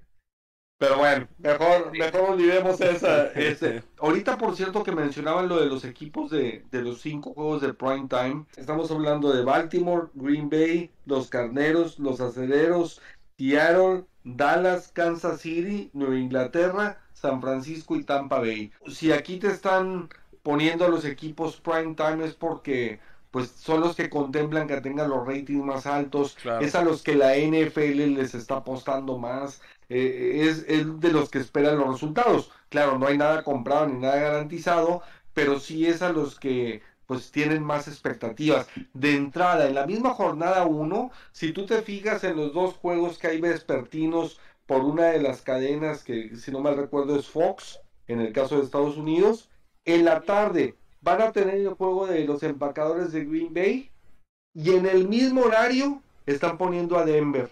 [0.78, 3.84] pero bueno, mejor, mejor olvidemos esa, ese.
[3.98, 7.72] Ahorita, por cierto, que mencionaban lo de los equipos de, de los cinco juegos de
[7.74, 8.46] prime time.
[8.56, 13.00] Estamos hablando de Baltimore, Green Bay, los Carneros, los Acereros,
[13.38, 18.72] Seattle, Dallas, Kansas City, Nueva Inglaterra, San Francisco y Tampa Bay.
[18.88, 20.08] Si aquí te están
[20.42, 23.00] poniendo a los equipos prime time es porque
[23.30, 26.64] pues son los que contemplan que tengan los ratings más altos, Claro.
[26.64, 31.30] es a los que la NFL les está apostando más, eh, es, es de los
[31.30, 32.52] que esperan los resultados.
[32.68, 35.02] Claro, no hay nada comprado ni nada garantizado,
[35.32, 38.66] pero sí es a los que pues tienen más expectativas.
[38.92, 43.18] De entrada, en la misma jornada 1, si tú te fijas en los dos juegos
[43.18, 47.80] que hay vespertinos por una de las cadenas que, si no mal recuerdo, es Fox,
[48.08, 49.50] en el caso de Estados Unidos,
[49.84, 53.90] en la tarde van a tener el juego de los empacadores de Green Bay
[54.54, 57.50] y en el mismo horario están poniendo a Denver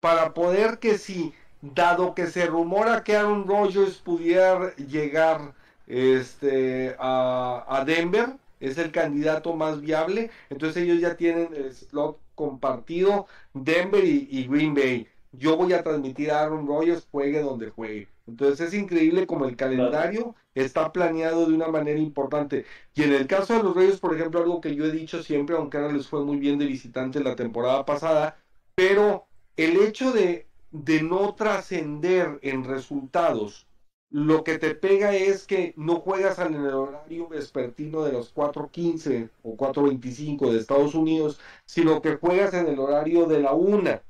[0.00, 5.54] para poder que si, dado que se rumora que Aaron Rodgers pudiera llegar
[5.86, 12.18] este, a, a Denver, es el candidato más viable, entonces ellos ya tienen el slot
[12.36, 15.08] compartido Denver y, Green Bay.
[15.32, 18.08] Yo voy a transmitir a Aaron Rodgers juegue donde juegue.
[18.26, 22.64] Entonces es increíble como el calendario está planeado de una manera importante.
[22.94, 25.56] Y en el caso de los Reyes, por ejemplo, algo que yo he dicho siempre,
[25.56, 28.36] aunque ahora les fue muy bien de visitante la temporada pasada,
[28.76, 33.66] pero el hecho de, de no trascender en resultados,
[34.12, 39.30] lo que te pega es que no juegas en el horario vespertino de los 4.15
[39.42, 44.02] o 4.25 de Estados Unidos, sino que juegas en el horario de la una,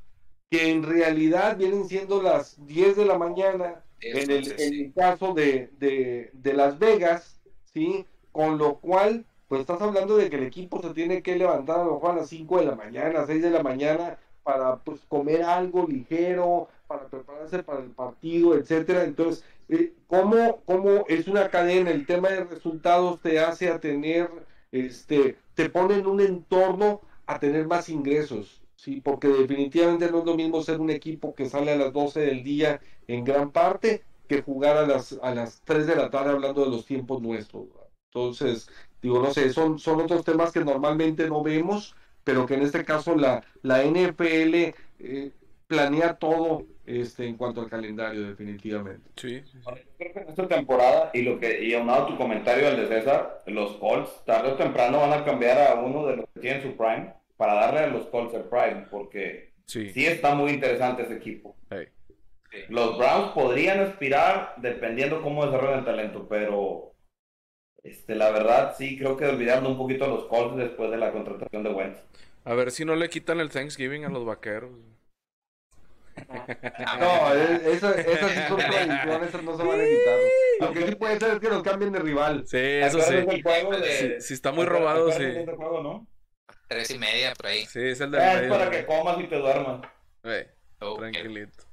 [0.50, 5.34] que en realidad vienen siendo las 10 de la mañana en el, en el caso
[5.34, 7.40] de, de, de Las Vegas,
[7.72, 8.05] ¿sí?
[8.32, 11.84] Con lo cual, pues estás hablando de que el equipo se tiene que levantar a
[11.84, 15.44] lo mejor a las 5 de la mañana, 6 de la mañana, para pues comer
[15.44, 19.05] algo ligero, para prepararse para el partido, etcétera.
[19.05, 21.90] Entonces, eh, ¿cómo, ¿cómo es una cadena?
[21.90, 24.30] El tema de resultados te hace a tener,
[24.70, 28.62] este, te pone en un entorno a tener más ingresos.
[28.76, 32.20] Sí, porque definitivamente no es lo mismo ser un equipo que sale a las 12
[32.20, 36.30] del día en gran parte que jugar a las, a las 3 de la tarde
[36.32, 37.68] hablando de los tiempos nuestros.
[38.06, 38.68] Entonces,
[39.00, 41.94] digo, no sé, son, son otros temas que normalmente no vemos,
[42.24, 45.32] pero que en este caso la, la NFL eh,
[45.66, 49.09] planea todo este, en cuanto al calendario, definitivamente.
[49.16, 49.43] Sí.
[49.62, 52.66] Bueno, yo creo que en esta temporada, y lo que, y aunado a tu comentario
[52.68, 56.26] al de César, los Colts, tarde o temprano van a cambiar a uno de los
[56.35, 59.91] que tienen su prime para darle a los Colts el prime, porque Sí.
[59.91, 61.57] sí está muy interesante ese equipo.
[62.68, 66.93] Los Browns podrían aspirar dependiendo cómo desarrollan el talento, pero
[67.83, 71.12] este, la verdad sí creo que olvidando un poquito a los Colts después de la
[71.12, 71.99] contratación de Wentz.
[72.45, 74.70] A ver si no le quitan el Thanksgiving a los vaqueros.
[76.98, 80.18] No, e- esa- esas sí son tradiciones, esas no se van a quitar.
[80.60, 82.44] Lo que sí puede ser es que nos cambien de rival.
[82.46, 83.04] Sí, eso sí.
[83.16, 85.44] ¿Acuerdas del juego de- Sí, sí está muy robado, ¿Acuerdas sí.
[85.46, 86.06] de juego, no?
[86.68, 87.66] Tres y media por ahí.
[87.66, 88.52] Sí, es el del Ah, es medio.
[88.58, 89.82] para que comas y te duermas.
[90.24, 90.44] Ey,
[90.80, 90.98] Ok.
[91.00, 91.64] tranquilito.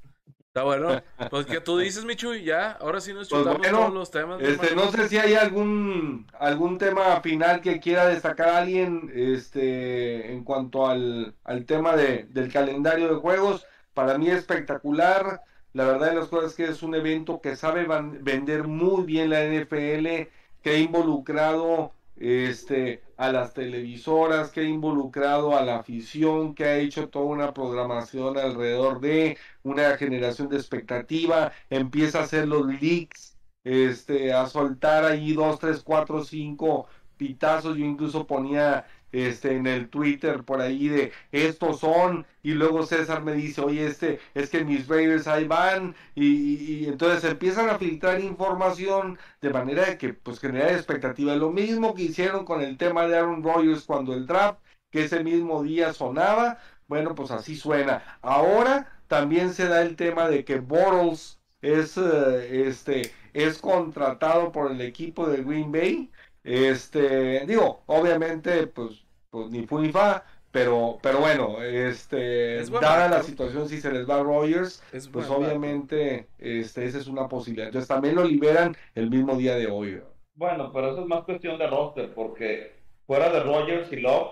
[0.47, 1.01] Está bueno.
[1.29, 2.43] Pues, ¿qué tú dices, Michuy?
[2.43, 4.41] Ya, ahora sí nos Pues chutamos bueno, todos los temas.
[4.41, 10.43] Este, no sé si hay algún algún tema final que quiera destacar alguien este, en
[10.43, 13.65] cuanto al, al tema de, del calendario de juegos.
[13.99, 15.41] Para mí espectacular.
[15.73, 17.85] La verdad de las cosas es que es un evento que sabe
[18.21, 20.29] vender muy bien la NFL,
[20.61, 26.77] que ha involucrado este, a las televisoras, que ha involucrado a la afición, que ha
[26.77, 33.37] hecho toda una programación alrededor de una generación de expectativa, empieza a hacer los leaks,
[33.65, 36.87] este, a soltar ahí dos, tres, cuatro, cinco
[37.17, 42.85] pitazos, yo incluso ponía este en el Twitter por ahí de estos son y luego
[42.85, 47.77] César me dice oye este es que mis Raiders ahí van y, entonces empiezan a
[47.77, 51.35] filtrar información de manera que pues generar expectativa.
[51.35, 54.59] Lo mismo que hicieron con el tema de Aaron Rodgers cuando el draft
[54.91, 58.03] que ese mismo día sonaba bueno pues así suena.
[58.21, 64.71] Ahora también se da el tema de que Bortles es eh, este es contratado por
[64.71, 66.11] el equipo de Green Bay
[66.43, 73.23] este, digo, obviamente, pues, pues ni fu ni fa, pero, pero bueno, este, dada la
[73.23, 77.67] situación, si se les va a Rogers, pues obviamente, este, esa es una posibilidad.
[77.67, 80.01] Entonces también lo liberan el mismo día de hoy.
[80.33, 84.29] Bueno, pero eso es más cuestión de roster, porque fuera de Rogers y Love,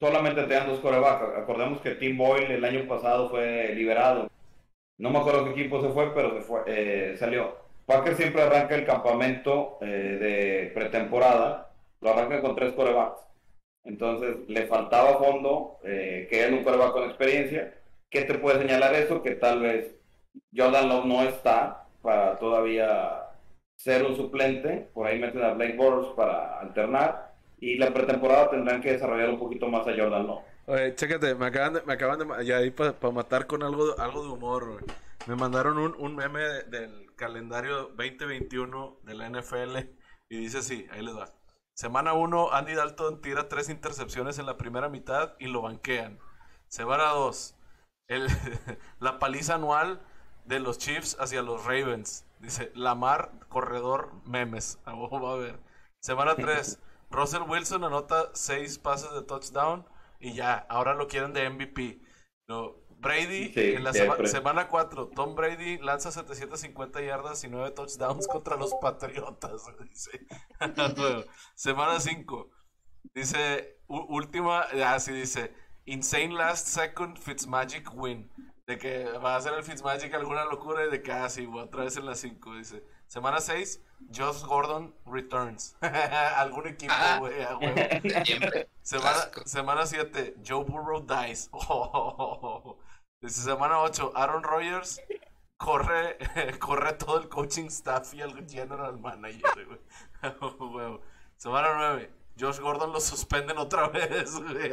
[0.00, 1.36] solamente te dan dos corebacks.
[1.36, 4.28] Acordemos que Tim Boyle el año pasado fue liberado.
[4.96, 7.67] No me acuerdo qué equipo se fue, pero se fue, eh, salió.
[7.88, 11.70] Packer siempre arranca el campamento eh, de pretemporada,
[12.02, 13.22] lo arranca con tres corebacks.
[13.82, 17.74] Entonces le faltaba fondo, eh, que es un coreback con experiencia.
[18.10, 19.22] ¿Qué te puede señalar eso?
[19.22, 19.96] Que tal vez
[20.54, 23.22] Jordan Love no está para todavía
[23.78, 24.90] ser un suplente.
[24.92, 27.32] Por ahí meten a Blake Bortles para alternar.
[27.58, 30.42] Y la pretemporada tendrán que desarrollar un poquito más a Jordan Love.
[30.66, 34.28] Oye, chécate, me acaban de, me acaban de, ya para matar con algo, algo de
[34.28, 34.84] humor,
[35.28, 39.76] Me mandaron un, un meme del calendario 2021 de la NFL
[40.30, 41.28] y dice así, ahí les va.
[41.74, 46.18] Semana 1, Andy Dalton tira tres intercepciones en la primera mitad y lo banquean.
[46.68, 47.54] Semana 2,
[49.00, 50.00] la paliza anual
[50.46, 52.24] de los Chiefs hacia los Ravens.
[52.38, 54.80] Dice, Lamar, corredor, memes.
[54.86, 55.60] A va a ver.
[56.00, 59.86] Semana 3, Russell Wilson anota seis pases de touchdown
[60.20, 62.00] y ya, ahora lo quieren de MVP.
[62.48, 68.56] No, Brady, en la semana 4, Tom Brady lanza 750 yardas y 9 touchdowns contra
[68.56, 69.62] los Patriotas.
[71.54, 72.50] semana 5,
[73.14, 78.30] dice, última, así dice, Insane Last Second Fitzmagic Win.
[78.66, 81.84] De que va a hacer el Fitzmagic alguna locura y de que, ah, sí, otra
[81.84, 82.84] vez en la 5, dice.
[83.06, 83.82] Semana 6,
[84.14, 85.74] Josh Gordon returns.
[85.80, 87.16] Algún equipo, ah.
[87.18, 87.32] güey,
[89.46, 91.48] semana 7, Joe Burrow dies.
[93.20, 95.02] Dice semana 8, Aaron Rodgers
[95.56, 96.16] corre,
[96.60, 99.80] corre todo el coaching staff y el general manager, güey.
[101.36, 104.72] semana 9, Josh Gordon lo suspenden otra vez, güey,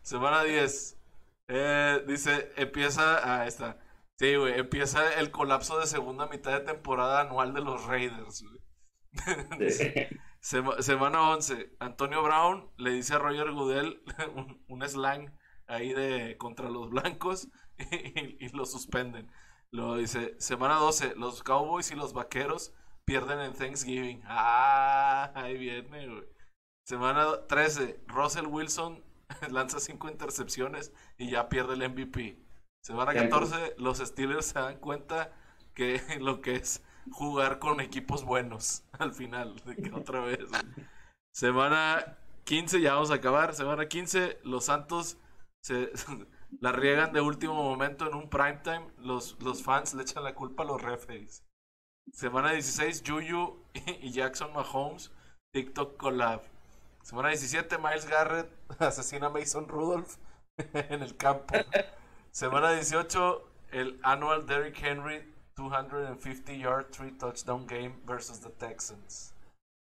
[0.00, 0.98] Semana 10,
[1.48, 3.78] eh, dice, empieza, ah, está.
[4.18, 8.60] Sí, güey, empieza el colapso de segunda mitad de temporada anual de los Raiders, güey.
[10.80, 14.02] semana 11, Antonio Brown le dice a Roger Goodell
[14.68, 15.30] un slang
[15.70, 17.48] ahí de contra los blancos
[17.78, 19.30] y, lo suspenden.
[19.72, 24.22] Lo dice, semana 12, los Cowboys y los Vaqueros pierden en Thanksgiving.
[24.26, 26.24] Ah, ahí viene, güey.
[26.86, 29.02] Semana 13, Russell Wilson
[29.50, 32.38] lanza 5 intercepciones y ya pierde el MVP.
[32.82, 35.32] Semana 14, los Steelers se dan cuenta
[35.74, 40.48] que lo que es jugar con equipos buenos al final, de que otra vez.
[41.32, 43.54] Semana 15, ya vamos a acabar.
[43.54, 45.18] Semana 15, los Santos
[45.62, 45.92] se
[46.60, 50.62] la riegan de último momento en un primetime, los, los fans le echan la culpa
[50.62, 51.44] a los referees.
[52.12, 53.56] Semana 16, Juju
[54.02, 55.12] y Jackson Mahomes,
[55.52, 56.42] TikTok collab.
[57.02, 60.16] Semana 17, Miles Garrett asesina a Mason Rudolph
[60.74, 61.54] en el campo.
[62.30, 65.24] Semana 18, el annual Derrick Henry
[65.56, 69.34] 250 yard 3 touchdown game versus the Texans.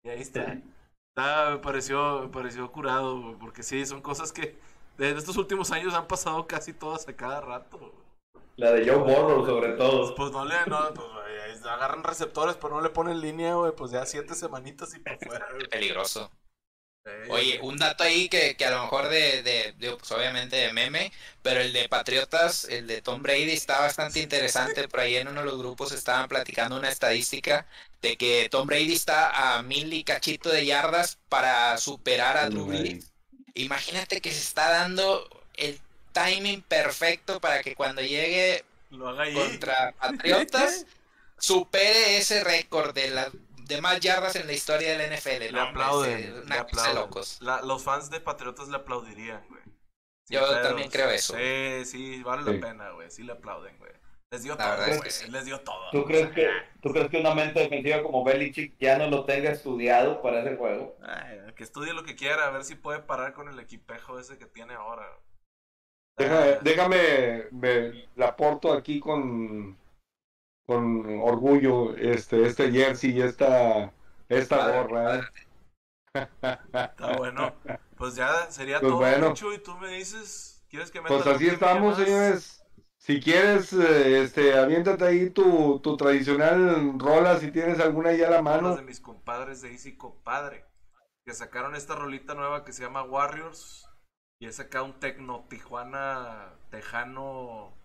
[0.04, 0.60] Y ahí está.
[1.16, 4.58] me pareció, me pareció curado, porque sí, son cosas que
[4.96, 7.92] de estos últimos años han pasado casi todas a cada rato.
[8.56, 10.14] La de Joe Burrow, sobre todo.
[10.14, 14.06] Pues no le, no, pues, agarran receptores, pero no le ponen línea, güey, pues ya
[14.06, 15.46] siete semanitas y por fuera.
[15.70, 16.30] Peligroso.
[17.28, 21.12] Oye, un dato ahí que, que a lo mejor de, de, pues obviamente de meme,
[21.40, 24.88] pero el de Patriotas, el de Tom Brady está bastante interesante.
[24.88, 27.68] Por ahí en uno de los grupos estaban platicando una estadística
[28.02, 32.66] de que Tom Brady está a mil y cachito de yardas para superar a Drew
[32.66, 33.12] Brees
[33.56, 35.80] Imagínate que se está dando el
[36.12, 40.86] timing perfecto para que cuando llegue contra Patriotas
[41.38, 43.30] supere ese récord de las
[43.66, 45.52] de más yardas en la historia del NFL.
[45.52, 46.44] Le aplauden.
[46.94, 47.38] Locos.
[47.40, 49.62] los fans de Patriotas le aplaudirían, güey.
[50.28, 51.34] Yo también creo eso.
[51.36, 53.10] Sí, sí, vale la pena, güey.
[53.10, 53.92] Sí le aplauden, güey.
[54.36, 55.08] Les dio todo, verdad es güey.
[55.08, 55.30] que sí.
[55.30, 55.90] Les dio todo.
[55.92, 56.48] ¿Tú crees que,
[56.82, 60.56] ¿Tú crees que una mente defensiva como Belichick ya no lo tenga estudiado para ese
[60.56, 60.96] juego?
[61.02, 64.36] Ay, que estudie lo que quiera, a ver si puede parar con el equipejo ese
[64.38, 65.06] que tiene ahora.
[66.18, 69.76] Deja- Ah, déjame, me, la aporto aquí con,
[70.66, 73.92] con orgullo este, este jersey y esta,
[74.28, 75.16] esta Padre, gorra.
[75.16, 75.22] ¿eh?
[76.14, 77.54] Está bueno.
[77.96, 79.28] Pues ya sería Pues todo, bueno.
[79.34, 82.06] Chucho, y tú me dices, ¿quieres que meta Pues así estamos, más?
[82.06, 82.65] señores.
[83.06, 88.30] Si quieres, eh, este, aviéntate ahí tu, tu tradicional rola si tienes alguna ahí a
[88.30, 88.74] la Los mano.
[88.74, 90.64] de mis compadres de Easy Compadre,
[91.24, 93.88] que sacaron esta rolita nueva que se llama Warriors,
[94.40, 97.76] y es acá un tecno Tijuana tejano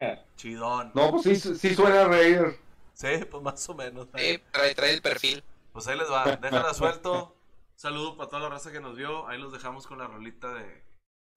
[0.00, 0.24] Eh.
[0.36, 0.92] chidón.
[0.94, 2.56] No, pues sí, sí suena a reír.
[2.94, 4.06] Sí, pues más o menos.
[4.14, 5.42] Sí, trae, trae el perfil.
[5.72, 7.34] Pues ahí les va, déjala suelto.
[7.74, 9.26] Saludo para toda la raza que nos vio.
[9.26, 10.84] Ahí los dejamos con la rolita de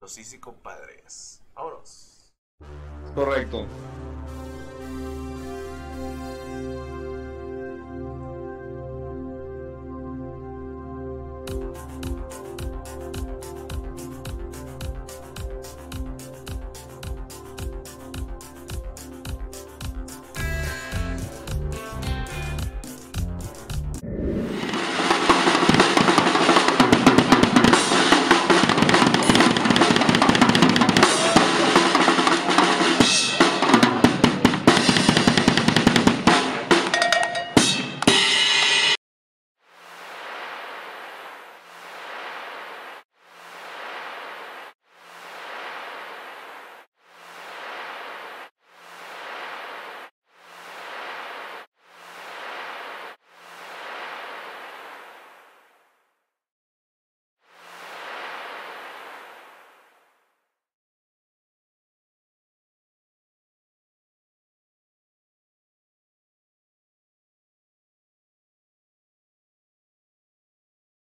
[0.00, 1.42] los Easy Compadres.
[1.54, 2.11] Vámonos.
[3.14, 3.68] Correcto.